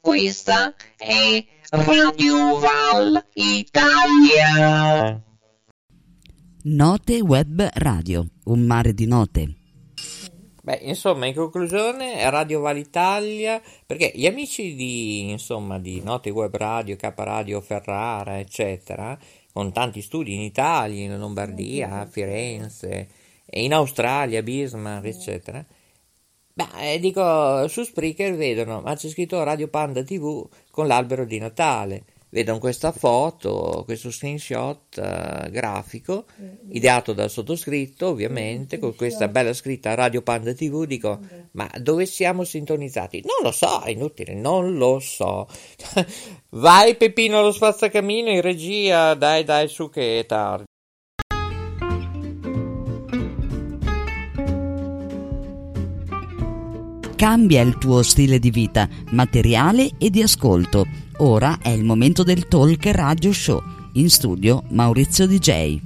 Questa 0.00 0.74
è 0.96 1.44
Radio 1.68 2.58
Val 2.58 3.24
Italia. 3.34 5.22
Note 6.64 7.20
Web 7.20 7.70
Radio, 7.74 8.24
un 8.44 8.60
mare 8.60 8.94
di 8.94 9.04
note. 9.04 9.56
Beh, 10.62 10.78
insomma, 10.82 11.26
in 11.26 11.34
conclusione, 11.34 12.30
Radio 12.30 12.60
Val 12.60 12.78
Italia, 12.78 13.60
perché 13.84 14.12
gli 14.14 14.26
amici 14.26 14.76
di, 14.76 15.30
insomma, 15.30 15.80
di 15.80 16.00
Note 16.04 16.30
Web 16.30 16.54
Radio, 16.54 16.94
K 16.94 17.12
Radio 17.16 17.60
Ferrara, 17.60 18.38
eccetera, 18.38 19.18
con 19.52 19.72
tanti 19.72 20.00
studi 20.02 20.34
in 20.34 20.42
Italia, 20.42 21.02
in 21.02 21.18
Lombardia, 21.18 22.02
a 22.02 22.06
Firenze, 22.06 23.08
e 23.44 23.64
in 23.64 23.74
Australia, 23.74 24.40
Bismarck, 24.40 25.06
eccetera, 25.06 25.66
beh, 26.52 26.92
eh, 26.92 27.00
dico, 27.00 27.66
su 27.66 27.82
Spreaker 27.82 28.36
vedono, 28.36 28.82
ma 28.82 28.94
c'è 28.94 29.08
scritto 29.08 29.42
Radio 29.42 29.66
Panda 29.66 30.04
TV 30.04 30.48
con 30.70 30.86
l'albero 30.86 31.24
di 31.24 31.40
Natale. 31.40 32.04
Vedono 32.32 32.58
questa 32.58 32.92
foto, 32.92 33.82
questo 33.84 34.10
screenshot 34.10 34.96
eh, 34.96 35.50
grafico, 35.50 36.24
ideato 36.70 37.12
dal 37.12 37.30
sottoscritto 37.30 38.08
ovviamente, 38.08 38.78
con 38.78 38.94
questa 38.96 39.28
bella 39.28 39.52
scritta 39.52 39.94
Radio 39.94 40.22
Panda 40.22 40.54
TV, 40.54 40.86
dico, 40.86 41.20
ma 41.52 41.70
dove 41.78 42.06
siamo 42.06 42.44
sintonizzati? 42.44 43.22
Non 43.24 43.36
lo 43.42 43.52
so, 43.52 43.82
è 43.82 43.90
inutile, 43.90 44.34
non 44.34 44.76
lo 44.76 44.98
so. 44.98 45.46
Vai 46.50 46.96
Peppino 46.96 47.42
lo 47.42 47.52
spazzacamino 47.52 48.30
in 48.30 48.40
regia, 48.40 49.14
dai 49.14 49.44
dai 49.44 49.68
su 49.68 49.90
che 49.90 50.20
è 50.20 50.26
tardi. 50.26 50.64
Cambia 57.22 57.60
il 57.60 57.78
tuo 57.78 58.02
stile 58.02 58.40
di 58.40 58.50
vita, 58.50 58.88
materiale 59.10 59.92
e 59.96 60.10
di 60.10 60.22
ascolto. 60.22 60.84
Ora 61.18 61.60
è 61.62 61.68
il 61.68 61.84
momento 61.84 62.24
del 62.24 62.48
Talk 62.48 62.84
Radio 62.86 63.32
Show. 63.32 63.62
In 63.92 64.10
studio 64.10 64.64
Maurizio 64.70 65.28
DJ. 65.28 65.78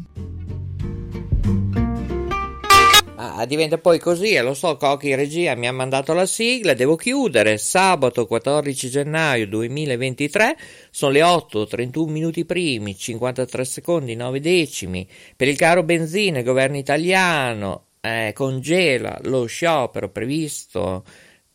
Ah, 3.17 3.45
diventa 3.45 3.77
poi 3.77 3.99
così, 3.99 4.31
e 4.31 4.41
lo 4.41 4.55
so, 4.55 4.79
Cocchi 4.79 5.11
in 5.11 5.17
regia 5.17 5.55
mi 5.57 5.69
ha 5.69 5.73
mandato 5.73 6.15
la 6.15 6.25
sigla, 6.25 6.73
devo 6.73 6.97
chiudere, 6.97 7.59
sabato 7.59 8.25
14 8.25 8.89
gennaio 8.89 9.47
2023, 9.47 10.57
sono 10.91 11.13
le 11.13 11.23
8, 11.23 11.67
31 11.67 12.11
minuti 12.11 12.47
primi, 12.47 12.97
53 12.97 13.63
secondi, 13.67 14.15
9 14.15 14.41
decimi, 14.41 15.07
per 15.37 15.49
il 15.49 15.57
caro 15.59 15.83
benzina 15.83 16.39
il 16.39 16.45
governo 16.45 16.79
italiano 16.79 17.83
eh, 18.07 18.33
congela 18.35 19.19
lo 19.25 19.47
sciopero 19.47 20.11
previsto 20.11 21.05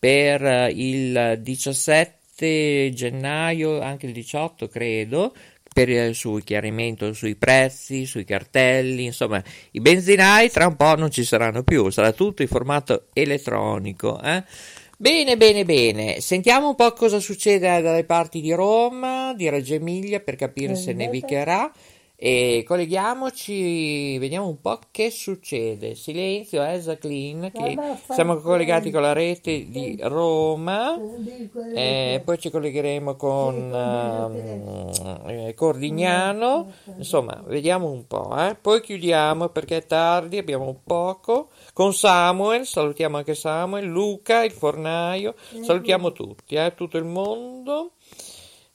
per 0.01 0.71
il 0.73 1.37
17 1.43 2.89
gennaio, 2.91 3.81
anche 3.81 4.07
il 4.07 4.13
18 4.13 4.67
credo, 4.67 5.31
per 5.71 5.89
il 5.89 6.15
sul 6.15 6.43
chiarimento 6.43 7.13
sui 7.13 7.35
prezzi, 7.35 8.07
sui 8.07 8.23
cartelli, 8.23 9.05
insomma, 9.05 9.43
i 9.73 9.79
benzinai 9.79 10.49
tra 10.49 10.65
un 10.65 10.75
po' 10.75 10.95
non 10.95 11.11
ci 11.11 11.23
saranno 11.23 11.61
più, 11.61 11.91
sarà 11.91 12.13
tutto 12.13 12.41
in 12.41 12.47
formato 12.47 13.09
elettronico. 13.13 14.19
Eh? 14.23 14.43
Bene, 14.97 15.37
bene, 15.37 15.65
bene. 15.65 16.19
Sentiamo 16.19 16.69
un 16.69 16.75
po' 16.75 16.93
cosa 16.93 17.19
succede 17.19 17.79
dalle 17.79 18.03
parti 18.03 18.41
di 18.41 18.53
Roma, 18.53 19.35
di 19.35 19.49
Reggio 19.49 19.75
Emilia, 19.75 20.19
per 20.19 20.35
capire 20.35 20.75
se 20.75 20.93
nevicherà. 20.93 21.71
E 22.23 22.63
colleghiamoci, 22.67 24.19
vediamo 24.19 24.47
un 24.47 24.61
po' 24.61 24.77
che 24.91 25.09
succede. 25.09 25.95
Silenzio, 25.95 26.61
Elsa 26.61 26.95
Clean, 26.95 27.49
che 27.51 27.75
siamo 28.11 28.35
collegati 28.35 28.91
con 28.91 29.01
la 29.01 29.11
rete 29.11 29.65
di 29.67 29.97
Roma. 30.03 30.99
Eh, 31.73 32.21
poi 32.23 32.37
ci 32.37 32.51
collegheremo 32.51 33.15
con 33.15 33.73
ehm, 33.73 34.91
eh, 35.25 35.53
Cordignano. 35.55 36.71
Insomma, 36.95 37.41
vediamo 37.47 37.89
un 37.89 38.05
po'. 38.05 38.37
Eh. 38.37 38.53
Poi 38.53 38.81
chiudiamo 38.81 39.49
perché 39.49 39.77
è 39.77 39.85
tardi, 39.87 40.37
abbiamo 40.37 40.67
un 40.67 40.83
poco. 40.83 41.49
Con 41.73 41.91
Samuel, 41.91 42.67
salutiamo 42.67 43.17
anche 43.17 43.33
Samuel, 43.33 43.87
Luca, 43.87 44.43
il 44.43 44.51
fornaio. 44.51 45.33
Salutiamo 45.63 46.11
tutti, 46.11 46.53
eh, 46.53 46.73
tutto 46.75 46.99
il 46.99 47.05
mondo. 47.05 47.93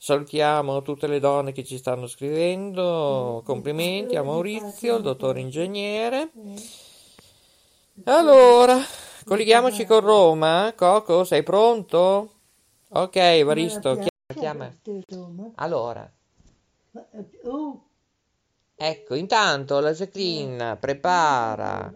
Salutiamo 0.06 0.82
tutte 0.82 1.08
le 1.08 1.18
donne 1.18 1.50
che 1.50 1.64
ci 1.64 1.78
stanno 1.78 2.06
scrivendo, 2.06 3.42
complimenti 3.44 4.14
a 4.14 4.22
Maurizio, 4.22 4.98
il 4.98 5.02
dottore 5.02 5.40
ingegnere. 5.40 6.30
Allora, 8.04 8.78
colleghiamoci 9.24 9.84
con 9.84 9.98
Roma. 9.98 10.72
Coco, 10.76 11.24
sei 11.24 11.42
pronto? 11.42 12.34
Ok, 12.90 13.16
Evaristo, 13.16 13.98
chiama. 14.32 14.72
chiama. 14.72 15.52
Allora, 15.56 16.08
ecco, 18.76 19.14
intanto 19.16 19.80
la 19.80 19.90
Jacqueline 19.90 20.76
prepara 20.76 21.92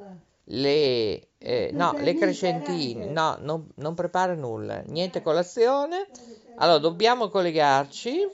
le, 0.47 1.29
eh, 1.39 1.71
no, 1.73 1.93
le 1.97 2.15
crescentine. 2.15 3.07
No, 3.07 3.37
non, 3.41 3.69
non 3.77 3.95
prepara 3.95 4.35
nulla, 4.35 4.83
niente 4.87 5.23
colazione. 5.23 6.09
Allora, 6.57 6.79
dobbiamo 6.79 7.29
collegarci. 7.29 8.29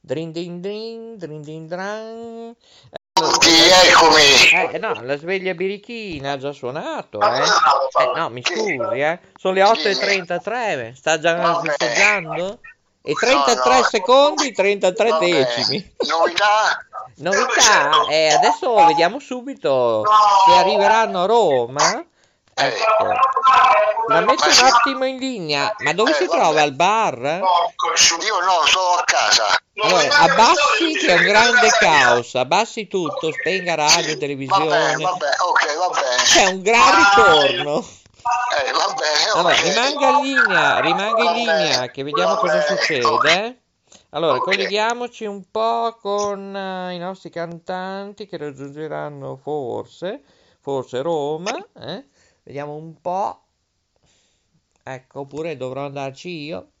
Drin 0.00 0.32
din 0.32 0.60
din, 0.60 1.16
drin 1.16 1.42
din 1.42 1.66
dran. 1.66 2.56
eccomi. 3.12 4.74
Eh, 4.74 4.78
no, 4.78 5.00
la 5.02 5.16
sveglia 5.16 5.54
birichina 5.54 6.32
ha 6.32 6.38
già 6.38 6.52
suonato, 6.52 7.20
eh. 7.20 7.38
Eh, 7.38 8.12
no, 8.16 8.28
mi 8.30 8.42
scusi, 8.42 8.78
eh. 9.00 9.20
Sono 9.36 9.54
le 9.54 9.62
8.33, 9.62 10.94
sta 10.94 11.18
già 11.18 11.60
festeggiando? 11.60 12.58
E 13.02 13.14
33 13.14 13.82
secondi, 13.84 14.52
33 14.52 15.18
decimi. 15.18 15.94
Novità? 16.08 16.86
Novità, 17.16 18.06
eh, 18.08 18.28
adesso 18.28 18.74
vediamo 18.86 19.18
subito 19.18 20.02
che 20.46 20.52
arriveranno 20.52 21.22
a 21.22 21.26
Roma. 21.26 22.04
Ecco, 22.54 23.04
la 24.08 24.20
metto 24.20 24.44
un 24.44 24.66
attimo 24.66 25.04
in 25.06 25.16
linea. 25.16 25.74
Ma 25.78 25.92
dove 25.94 26.12
si 26.12 26.26
trova? 26.26 26.60
Al 26.62 26.72
bar? 26.72 27.18
Io 27.18 28.40
no, 28.40 28.66
sono 28.66 28.96
a 28.98 29.04
casa. 29.04 29.46
Allora, 29.80 30.18
abbassi 30.18 30.92
che 30.98 31.06
è 31.06 31.14
un 31.14 31.24
grande 31.24 31.68
caos, 31.70 32.34
abbassi 32.34 32.88
tutto, 32.88 33.32
spenga 33.32 33.74
radio, 33.74 34.18
televisione. 34.18 34.66
Vabbè, 34.68 35.02
vabbè, 35.02 35.28
ok, 35.48 35.78
va 35.78 35.88
bene. 36.00 36.22
C'è 36.22 36.46
un 36.46 36.62
gran 36.62 36.94
ritorno. 36.96 37.78
Eh, 37.78 38.70
va 38.70 38.94
bene, 38.94 39.30
Allora, 39.34 39.54
rimanga 39.60 40.08
in 40.08 40.22
linea, 40.22 40.80
rimanga 40.80 41.22
in 41.22 41.32
linea, 41.32 41.90
che 41.90 42.02
vediamo 42.04 42.36
cosa 42.36 42.60
succede. 42.60 43.60
Allora, 44.10 44.36
Ok. 44.36 44.44
colleghiamoci 44.44 45.24
un 45.24 45.50
po' 45.50 45.96
con 46.00 46.54
eh, 46.54 46.94
i 46.94 46.98
nostri 46.98 47.30
cantanti 47.30 48.26
che 48.26 48.36
raggiungeranno 48.36 49.38
forse, 49.42 50.20
forse 50.60 51.00
Roma, 51.00 51.56
eh? 51.80 52.04
Vediamo 52.42 52.74
un 52.74 53.00
po'. 53.00 53.40
Ecco, 54.82 55.20
oppure 55.20 55.56
dovrò 55.56 55.84
andarci 55.86 56.28
io. 56.28 56.72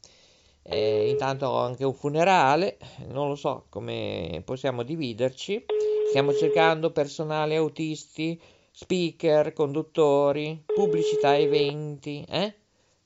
Eh, 0.62 1.10
intanto 1.10 1.46
ho 1.46 1.58
anche 1.58 1.84
un 1.84 1.94
funerale, 1.94 2.78
non 3.08 3.28
lo 3.28 3.34
so 3.34 3.66
come 3.68 4.42
possiamo 4.44 4.82
dividerci. 4.82 5.64
Stiamo 6.08 6.32
cercando 6.34 6.92
personale 6.92 7.56
autisti, 7.56 8.40
speaker, 8.70 9.52
conduttori, 9.52 10.62
pubblicità 10.66 11.36
eventi, 11.36 12.24
eh? 12.28 12.54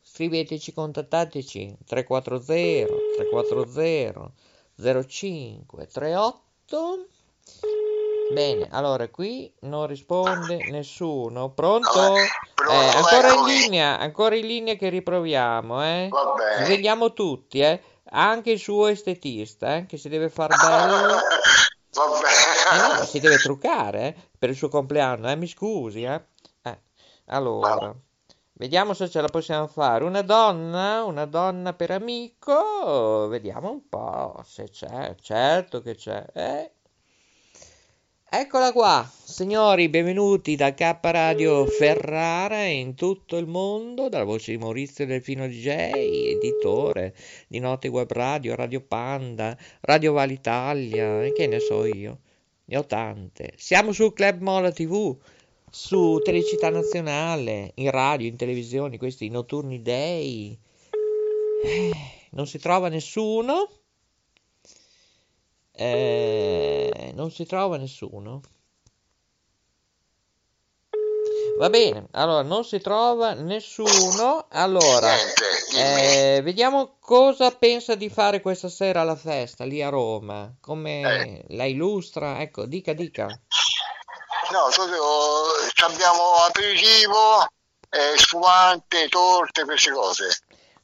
Scriveteci, 0.01 0.73
contattateci 0.73 1.79
340 1.85 2.87
340 3.17 4.33
05 5.07 5.87
38. 5.87 7.07
Bene, 8.33 8.69
allora 8.71 9.09
qui 9.09 9.53
non 9.61 9.87
risponde 9.87 10.69
nessuno. 10.71 11.51
Pronto? 11.51 12.17
Eh, 12.17 12.75
ancora 12.75 13.29
in 13.29 13.35
eccomi. 13.35 13.59
linea, 13.61 13.99
ancora 13.99 14.35
in 14.35 14.47
linea 14.47 14.75
che 14.75 14.89
riproviamo, 14.89 15.83
eh? 15.85 16.09
Svegliamo 16.65 17.13
tutti, 17.13 17.61
eh? 17.61 17.81
Anche 18.11 18.51
il 18.51 18.59
suo 18.59 18.87
estetista, 18.87 19.77
eh? 19.77 19.87
Che 19.87 19.97
si 19.97 20.09
deve 20.09 20.29
far 20.29 20.49
bello. 20.57 21.15
Eh 22.73 22.99
no, 22.99 23.05
si 23.05 23.21
deve 23.21 23.37
truccare, 23.37 24.01
eh? 24.07 24.15
Per 24.39 24.51
il 24.51 24.57
suo 24.57 24.69
compleanno, 24.69 25.31
eh? 25.31 25.37
Mi 25.37 25.47
scusi, 25.47 26.03
eh? 26.03 26.21
Eh, 26.63 26.79
allora, 27.27 27.95
vediamo 28.55 28.93
se 28.93 29.09
ce 29.09 29.21
la 29.21 29.29
possiamo 29.29 29.69
fare. 29.69 30.05
Una 30.05 30.23
donna, 30.23 31.05
una 31.05 31.27
donna 31.27 31.73
per 31.75 31.93
amico, 31.93 33.29
vediamo 33.29 33.71
un 33.71 33.89
po' 33.89 34.43
se 34.45 34.69
c'è, 34.69 35.15
certo 35.21 35.81
che 35.81 35.95
c'è, 35.95 36.27
eh? 36.35 36.71
Eccola 38.29 38.73
qua, 38.73 39.09
signori, 39.09 39.89
benvenuti 39.89 40.57
da 40.57 40.75
K 40.75 40.99
Radio 41.01 41.65
Ferrara 41.65 42.65
in 42.65 42.97
tutto 42.97 43.37
il 43.37 43.47
mondo, 43.47 44.09
dalla 44.09 44.25
voce 44.25 44.51
di 44.51 44.59
Maurizio 44.59 45.07
Delfino 45.07 45.47
DJ, 45.47 45.67
editore 46.35 47.15
di 47.47 47.61
Note 47.61 47.87
Web 47.87 48.11
Radio, 48.11 48.57
Radio 48.57 48.81
Panda, 48.81 49.57
Radio 49.83 50.13
Val 50.13 50.33
Italia, 50.33 51.23
e 51.23 51.33
che 51.33 51.47
ne 51.47 51.61
so 51.61 51.85
io, 51.87 52.19
ne 52.65 52.77
ho 52.77 52.85
tante. 52.85 53.53
Siamo 53.57 53.93
su 53.93 54.13
Club 54.13 54.41
Mola 54.41 54.73
TV, 54.73 55.17
su 55.71 56.21
Telecittà 56.25 56.69
Nazionale, 56.69 57.71
in 57.77 57.93
radio, 57.93 58.27
in 58.27 58.37
televisione, 58.37 58.99
questi 58.99 59.29
notturni 59.29 59.83
day. 59.83 60.59
Eh, 61.63 61.91
non 62.31 62.49
si 62.49 62.59
trova 62.59 62.89
nessuno. 62.89 63.71
Eh, 65.77 67.13
non 67.15 67.31
si 67.31 67.45
trova 67.45 67.77
nessuno. 67.77 68.41
Va 71.59 71.71
bene, 71.71 72.07
allora 72.13 72.43
non 72.43 72.65
si 72.65 72.81
trova 72.81 73.33
nessuno. 73.35 74.47
Allora, 74.51 75.15
eh, 75.75 76.41
vediamo 76.43 76.97
cosa 77.01 77.51
pensa 77.51 77.95
di 77.95 78.09
fare 78.09 78.41
questa 78.41 78.69
sera 78.69 79.03
alla 79.03 79.17
festa 79.17 79.65
lì 79.65 79.83
a 79.83 79.89
Roma. 79.89 80.55
Come 80.61 81.45
la 81.49 81.65
illustra? 81.65 82.41
Ecco, 82.41 82.67
dica, 82.67 82.93
dica. 82.93 83.27
No, 83.27 84.69
tu- 84.71 84.83
abbiamo 85.85 86.23
aperitivo, 86.47 87.47
eh, 87.91 88.17
spumante, 88.17 89.09
torte, 89.09 89.65
queste 89.65 89.93
cose. 89.93 90.29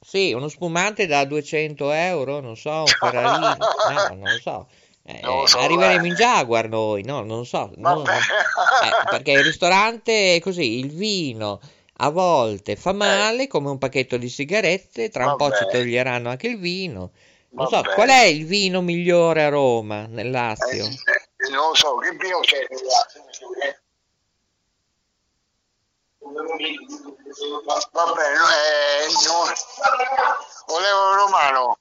Sì, 0.05 0.33
uno 0.33 0.49
spumante 0.49 1.05
da 1.07 1.23
200 1.23 1.91
euro, 1.91 2.41
non 2.41 2.57
so, 2.57 2.71
un 2.71 2.85
Ferrari, 2.99 3.57
no, 3.57 4.15
non 4.15 4.19
lo 4.19 4.39
so. 4.39 4.67
Eh, 5.05 5.19
so, 5.45 5.59
arriveremo 5.59 6.05
eh. 6.05 6.07
in 6.07 6.13
Jaguar 6.13 6.69
noi, 6.69 7.03
no, 7.03 7.23
non 7.23 7.45
so. 7.45 7.71
no, 7.75 7.95
no. 7.95 8.01
Vabbè. 8.03 8.17
Eh, 8.17 9.09
perché 9.09 9.31
il 9.31 9.43
ristorante 9.43 10.35
è 10.35 10.39
così, 10.39 10.79
il 10.79 10.91
vino 10.91 11.59
a 11.97 12.09
volte 12.09 12.75
fa 12.75 12.93
male 12.93 13.47
come 13.47 13.69
un 13.69 13.77
pacchetto 13.77 14.17
di 14.17 14.29
sigarette, 14.29 15.09
tra 15.09 15.31
un 15.31 15.37
po' 15.37 15.51
ci 15.51 15.63
Vabbè. 15.65 15.71
toglieranno 15.71 16.29
anche 16.29 16.47
il 16.47 16.57
vino. 16.57 17.11
Non 17.49 17.67
so, 17.67 17.81
Vabbè. 17.81 17.93
qual 17.93 18.09
è 18.09 18.23
il 18.23 18.45
vino 18.45 18.81
migliore 18.81 19.43
a 19.43 19.49
Roma, 19.49 20.05
nel 20.07 20.31
Lazio? 20.31 20.85
Eh, 20.85 21.49
non 21.49 21.67
lo 21.67 21.75
so, 21.75 21.97
che 21.97 22.11
vino 22.11 22.39
c'è? 22.39 22.65
Va 27.91 28.13
bene, 28.15 28.39
eh, 28.39 29.11
no. 29.27 29.43
Volevo 30.65 31.13
romano. 31.15 31.77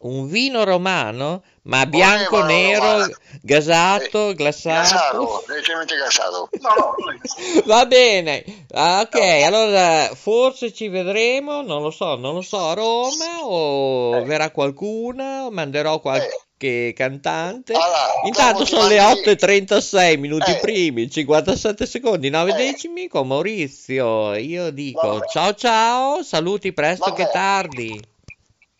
Un 0.00 0.28
vino 0.28 0.62
romano, 0.62 1.42
ma 1.62 1.84
bianco, 1.84 2.36
Volevano 2.42 2.52
nero, 2.52 2.84
romano. 2.92 3.14
gasato, 3.42 4.28
Eh, 4.30 4.34
glassato. 4.34 4.80
Gasato, 4.94 5.44
leggermente 5.48 5.96
gasato. 5.96 6.48
No, 6.60 6.94
Va 7.66 7.84
bene, 7.86 8.44
Ah, 8.74 9.00
ok, 9.00 9.20
allora 9.44 10.08
forse 10.14 10.72
ci 10.72 10.86
vedremo, 10.86 11.62
non 11.62 11.82
lo 11.82 11.90
so, 11.90 12.14
non 12.14 12.34
lo 12.34 12.42
so, 12.42 12.68
a 12.68 12.74
Roma 12.74 13.40
o 13.42 14.14
Eh. 14.18 14.22
verrà 14.22 14.50
qualcuno, 14.52 15.46
o 15.46 15.50
manderò 15.50 15.98
qualche 15.98 16.92
cantante. 16.94 17.72
Allora, 17.72 18.06
Intanto 18.24 18.64
sono 18.66 18.86
le 18.86 18.98
mandi- 19.00 19.20
8.36 19.22 20.16
minuti 20.16 20.52
Eh. 20.52 20.58
primi, 20.58 21.10
57 21.10 21.86
secondi, 21.86 22.30
9 22.30 22.52
decimi 22.52 23.08
con 23.08 23.26
Maurizio. 23.26 24.34
Io 24.36 24.70
dico 24.70 25.08
Vabbè. 25.08 25.26
ciao 25.26 25.54
ciao, 25.54 26.22
saluti 26.22 26.72
presto 26.72 27.12
che 27.12 27.24
Vabbè. 27.24 27.32
tardi. 27.34 28.00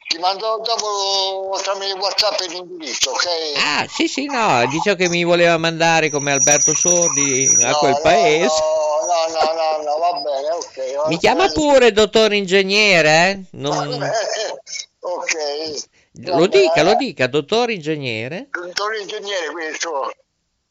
Ti 0.09 0.17
mando 0.19 0.61
dopo 0.65 1.59
tramite 1.63 1.93
WhatsApp 1.99 2.41
l'indirizzo, 2.49 3.11
ok? 3.11 3.27
Ah, 3.59 3.87
sì, 3.89 4.09
sì, 4.09 4.25
no, 4.25 4.65
dicevo 4.67 4.97
che 4.97 5.09
mi 5.11 5.23
voleva 5.23 5.59
mandare 5.59 6.09
come 6.09 6.33
Alberto 6.33 6.73
Sordi 6.75 7.47
a 7.63 7.69
No, 7.73 7.79
quel 7.79 7.93
no, 7.93 8.01
paese. 8.01 8.47
No, 8.47 9.07
no, 9.07 9.53
no, 9.53 9.53
no, 9.53 9.83
no, 9.85 9.99
va 9.99 10.21
bene, 10.21 10.51
ok. 10.51 10.97
va 10.97 11.09
Mi 11.09 11.19
chiama 11.19 11.49
bene. 11.49 11.53
pure 11.53 11.93
dottor 11.93 12.33
ingegnere, 12.33 13.09
eh? 13.31 13.41
Non- 13.51 13.77
Va 13.77 13.97
bene, 13.99 14.13
Ok. 15.01 15.87
Lo 16.25 16.47
dica, 16.47 16.83
lo 16.83 16.95
dica, 16.95 17.27
dottor 17.27 17.71
ingegnere. 17.71 18.49
Dottor 18.51 18.95
ingegnere 18.97 19.51
questo. 19.53 20.11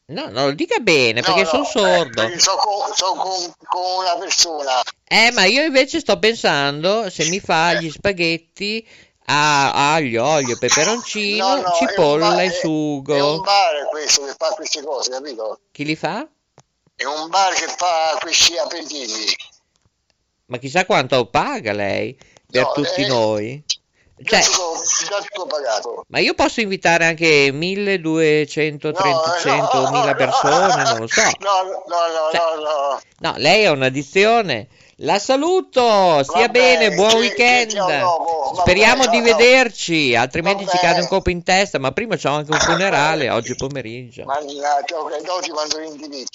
No, 0.06 0.28
no, 0.30 0.46
lo 0.46 0.52
dica 0.52 0.78
bene, 0.78 1.20
perché 1.22 1.42
No, 1.42 1.46
sono 1.46 1.62
no, 1.62 1.68
sordo. 1.68 2.22
eh, 2.22 2.38
Sono 2.40 2.56
con, 2.56 2.92
so 2.94 3.12
con- 3.14 3.52
con 3.68 3.82
una 4.04 4.16
persona. 4.16 4.80
Eh, 5.06 5.30
ma 5.32 5.44
io 5.44 5.62
invece 5.64 6.00
sto 6.00 6.18
pensando 6.18 7.08
se 7.08 7.24
mi 7.30 7.40
fa 7.40 7.72
gli 7.74 7.90
spaghetti 7.90 8.86
a 9.30 9.92
aglio, 9.94 10.24
olio, 10.26 10.56
peperoncino, 10.58 11.46
No, 11.56 11.60
no, 11.60 11.72
cipolla 11.74 12.28
bar- 12.28 12.40
e 12.40 12.44
è- 12.44 12.48
È 12.48 12.52
un 12.54 12.58
sugo. 12.60 13.40
bar 13.42 13.88
questo 13.90 14.24
che 14.24 14.34
fa 14.38 14.48
queste 14.54 14.82
cose, 14.82 15.10
capito? 15.10 15.60
Chi 15.72 15.84
li 15.84 15.96
fa? 15.96 16.26
È 16.94 17.04
un 17.04 17.28
bar 17.28 17.52
che 17.54 17.66
fa 17.68 18.16
questi 18.20 18.56
aperitivi. 18.56 19.36
Ma 20.46 20.56
chissà 20.58 20.86
quanto 20.86 21.26
paga 21.26 21.72
lei 21.72 22.16
per 22.50 22.62
No, 22.62 22.72
tutti 22.72 23.02
eh, 23.02 23.06
noi. 23.06 23.64
Cioè, 24.20 24.40
già 24.40 25.20
tutto 25.20 25.46
pagato. 25.46 26.04
ma 26.08 26.18
io 26.18 26.34
posso 26.34 26.60
invitare 26.60 27.04
anche 27.04 27.52
1200, 27.52 28.90
No, 28.90 28.94
300, 28.94 29.80
no, 29.82 29.90
1000 29.90 30.06
no, 30.10 30.16
persone, 30.16 30.82
non 30.82 30.98
lo 31.00 31.06
so. 31.06 31.22
No, 31.38 31.62
no, 31.62 31.84
no, 31.86 32.30
Cioè, 32.32 32.56
no, 32.56 32.62
no. 32.62 33.00
No, 33.20 33.34
lei 33.36 33.62
è 33.62 33.70
un'addizione. 33.70 34.68
La 35.02 35.20
saluto, 35.20 36.24
stia 36.24 36.46
Va 36.46 36.48
bene, 36.48 36.90
buon 36.90 37.10
ci- 37.10 37.16
weekend. 37.18 37.70
ci 37.70 37.76
vediamo 37.76 38.00
dopo, 38.00 38.50
va 38.52 38.60
Speriamo 38.62 39.06
bene, 39.06 39.22
di 39.22 39.28
ciao. 39.28 39.36
vederci, 39.36 40.14
altrimenti 40.16 40.64
Va 40.64 40.70
ci 40.72 40.78
cade 40.78 41.00
un 41.02 41.06
colpo 41.06 41.30
in 41.30 41.44
testa, 41.44 41.78
ma 41.78 41.92
prima 41.92 42.16
c'ho 42.16 42.30
anche 42.30 42.50
un 42.50 42.58
funerale 42.58 43.30
oggi 43.30 43.54
pomeriggio. 43.54 44.24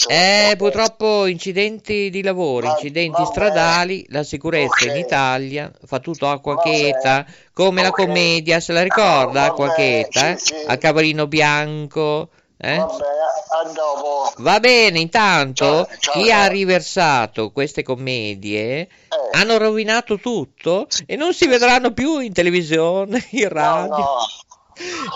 Eh, 0.08 0.56
purtroppo 0.58 1.26
incidenti 1.26 2.10
di 2.10 2.24
lavoro, 2.24 2.68
incidenti 2.68 3.26
stradali, 3.26 4.06
la 4.08 4.24
sicurezza 4.24 4.86
Ok. 4.86 4.96
in 4.96 4.96
Italia 4.98 5.70
fa 5.86 6.00
tutto 6.00 6.30
acqua 6.30 6.58
cheta, 6.58 7.26
come 7.52 7.82
la 7.82 7.92
commedia, 7.92 8.62
se 8.62 8.72
la 8.72 8.82
ricorda, 8.82 9.42
Va 9.42 9.46
acqua 9.48 9.74
cheta, 9.74 10.32
eh? 10.32 10.38
sì, 10.38 10.54
sì. 10.54 10.66
A 10.68 10.78
cavalino 10.78 11.28
bianco, 11.28 12.30
eh? 12.64 12.78
Va 12.78 12.86
bene, 12.86 13.70
a 13.70 13.72
dopo. 13.74 14.32
Va 14.38 14.60
bene, 14.60 15.00
intanto 15.00 15.66
Ciao, 15.66 15.88
ciao, 16.00 16.14
chi 16.14 16.28
ciao. 16.30 16.42
ha 16.42 16.48
riversato 16.48 17.52
queste 17.52 17.84
commedie 17.84 18.80
Eh. 18.82 18.88
hanno 19.32 19.58
rovinato 19.58 20.18
tutto 20.18 20.88
e 21.06 21.16
non 21.16 21.34
si 21.34 21.48
vedranno 21.48 21.92
più 21.92 22.20
in 22.20 22.32
televisione, 22.34 23.26
in 23.32 23.44
No, 23.44 23.50
radio. 23.50 23.96
no. 23.98 24.18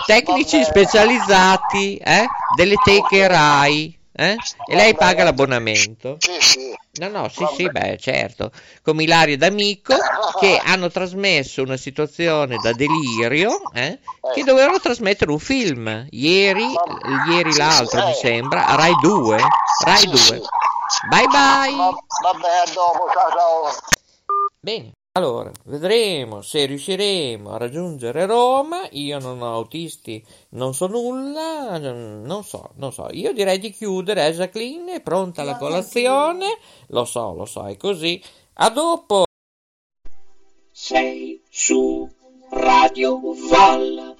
Tecnici 0.05 0.57
Va 0.61 0.69
bene. 0.69 0.85
specializzati 0.85 1.97
eh, 1.97 2.27
delle 2.55 2.75
teche 2.83 3.27
Rai. 3.27 3.96
Eh? 4.17 4.35
E 4.69 4.75
lei 4.75 4.93
paga 4.95 5.11
bene. 5.13 5.23
l'abbonamento. 5.25 6.17
Sì, 6.19 6.41
sì. 6.41 6.75
No, 6.99 7.07
no, 7.09 7.29
sì, 7.29 7.45
sì, 7.55 7.69
beh, 7.69 7.97
certo. 7.99 8.51
Come 8.81 9.03
Ilario 9.03 9.35
e 9.35 9.37
D'Amico 9.37 9.95
che 10.39 10.59
hanno 10.63 10.89
trasmesso 10.89 11.61
una 11.61 11.77
situazione 11.77 12.57
da 12.57 12.73
delirio, 12.73 13.61
eh, 13.73 13.99
che 14.33 14.43
dovevano 14.43 14.79
trasmettere 14.79 15.29
un 15.31 15.39
film. 15.39 16.07
Ieri, 16.09 16.65
ieri 17.29 17.55
l'altro 17.55 18.03
mi 18.03 18.13
sembra, 18.13 18.65
a 18.65 18.75
Rai 18.75 18.95
2. 18.99 19.37
Rai 19.85 19.97
Sì, 19.97 20.07
2. 20.07 20.17
sì. 20.17 20.41
Bye 21.09 21.27
bye. 21.27 21.75
Va, 21.75 21.89
va 22.23 22.33
bene, 22.33 22.59
a 22.65 22.71
dopo, 22.73 23.09
ciao, 23.13 23.29
ciao. 23.29 23.71
Bene, 24.59 24.91
allora 25.17 25.51
vedremo 25.65 26.43
se 26.43 26.65
riusciremo 26.65 27.49
a 27.49 27.57
raggiungere 27.57 28.27
Roma. 28.27 28.87
Io 28.91 29.17
non 29.17 29.41
ho 29.41 29.53
autisti, 29.53 30.23
non 30.49 30.75
so 30.75 30.85
nulla, 30.85 31.79
non 31.79 32.43
so, 32.43 32.71
non 32.75 32.93
so. 32.93 33.07
Io 33.11 33.33
direi 33.33 33.57
di 33.57 33.71
chiudere. 33.71 34.27
Eh, 34.27 34.33
Jacqueline 34.33 34.93
è 34.93 35.01
pronta 35.01 35.41
la 35.41 35.57
colazione. 35.57 36.59
Lo 36.89 37.03
so, 37.05 37.33
lo 37.33 37.45
so, 37.45 37.65
è 37.65 37.75
così. 37.77 38.21
A 38.59 38.69
dopo. 38.69 39.23
Sei 40.71 41.41
su 41.49 42.07
Radio 42.51 43.19
Val. 43.49 44.15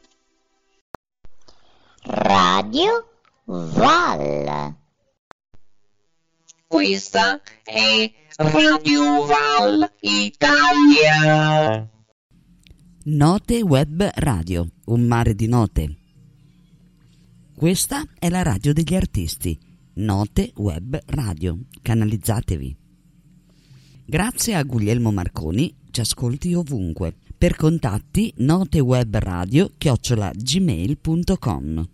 Radio 2.01 3.07
Val. 3.45 4.75
Questa 6.65 7.39
è 7.63 8.11
Radio 8.39 9.25
Val 9.25 9.93
Italia. 10.01 11.89
Note 13.05 13.61
Web 13.63 14.11
Radio, 14.13 14.67
un 14.85 15.01
mare 15.07 15.33
di 15.33 15.47
note. 15.47 15.97
Questa 17.55 18.05
è 18.19 18.29
la 18.29 18.43
radio 18.43 18.73
degli 18.73 18.93
artisti. 18.93 19.57
Note 19.95 20.51
Web 20.57 20.99
Radio. 21.07 21.61
Canalizzatevi. 21.81 22.77
Grazie 24.05 24.53
a 24.53 24.61
Guglielmo 24.61 25.11
Marconi, 25.11 25.75
ci 25.89 26.01
ascolti 26.01 26.53
ovunque. 26.53 27.15
Per 27.35 27.55
contatti 27.55 28.31
notewebradio 28.37 29.71
chiocciola 29.79 30.29
gmail.com 30.35 31.89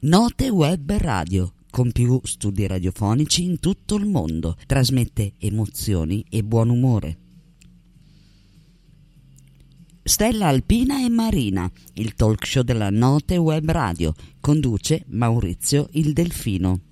Note 0.00 0.48
Web 0.50 0.92
Radio, 0.98 1.54
con 1.72 1.90
più 1.90 2.20
studi 2.22 2.66
radiofonici 2.66 3.44
in 3.44 3.58
tutto 3.58 3.96
il 3.96 4.04
mondo, 4.06 4.56
trasmette 4.66 5.32
emozioni 5.38 6.22
e 6.28 6.44
buon 6.44 6.68
umore. 6.68 7.16
Stella 10.04 10.48
Alpina 10.48 11.02
e 11.02 11.08
Marina, 11.08 11.70
il 11.94 12.14
talk 12.14 12.44
show 12.44 12.62
della 12.62 12.90
Note 12.90 13.38
Web 13.38 13.70
Radio, 13.70 14.14
conduce 14.38 15.04
Maurizio 15.06 15.88
il 15.92 16.12
Delfino. 16.12 16.91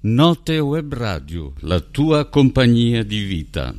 Note 0.00 0.60
Web 0.60 0.94
Radio, 0.94 1.54
la 1.62 1.80
tua 1.80 2.28
compagnia 2.28 3.02
di 3.02 3.18
vita. 3.18 3.74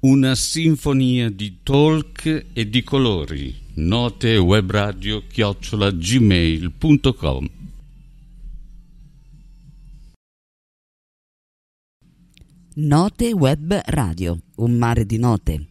Una 0.00 0.34
sinfonia 0.34 1.30
di 1.30 1.58
talk 1.62 2.46
e 2.52 2.68
di 2.68 2.82
colori. 2.82 3.54
Note 3.74 4.36
web 4.36 4.68
radio 4.68 5.22
chiocciola 5.28 5.92
gmail.com 5.92 7.50
Note 12.74 13.32
Web 13.32 13.80
Radio, 13.84 14.40
un 14.56 14.72
mare 14.72 15.06
di 15.06 15.18
note. 15.18 15.66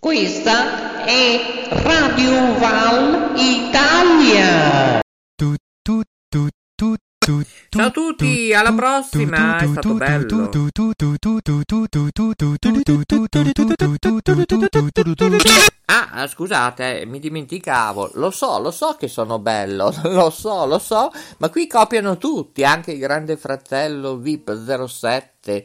Questa 0.00 1.04
è 1.04 1.68
Radio 1.70 2.58
Val 2.58 3.34
Italia. 3.36 5.04
Ciao 7.68 7.86
a 7.86 7.90
tutti, 7.90 8.52
alla 8.52 8.72
prossima, 8.72 9.58
è 9.58 9.66
stato 9.66 9.94
bello. 9.94 10.50
Ah, 15.86 16.26
scusate, 16.26 17.04
mi 17.06 17.20
dimenticavo. 17.20 18.10
Lo 18.14 18.30
so, 18.30 18.58
lo 18.58 18.70
so 18.70 18.96
che 18.98 19.08
sono 19.08 19.38
bello, 19.38 19.94
lo 20.02 20.30
so, 20.30 20.66
lo 20.66 20.78
so, 20.78 21.12
ma 21.38 21.48
qui 21.48 21.66
copiano 21.66 22.16
tutti, 22.18 22.64
anche 22.64 22.92
il 22.92 22.98
grande 22.98 23.36
fratello 23.36 24.16
VIP 24.16 24.86
07, 24.86 25.64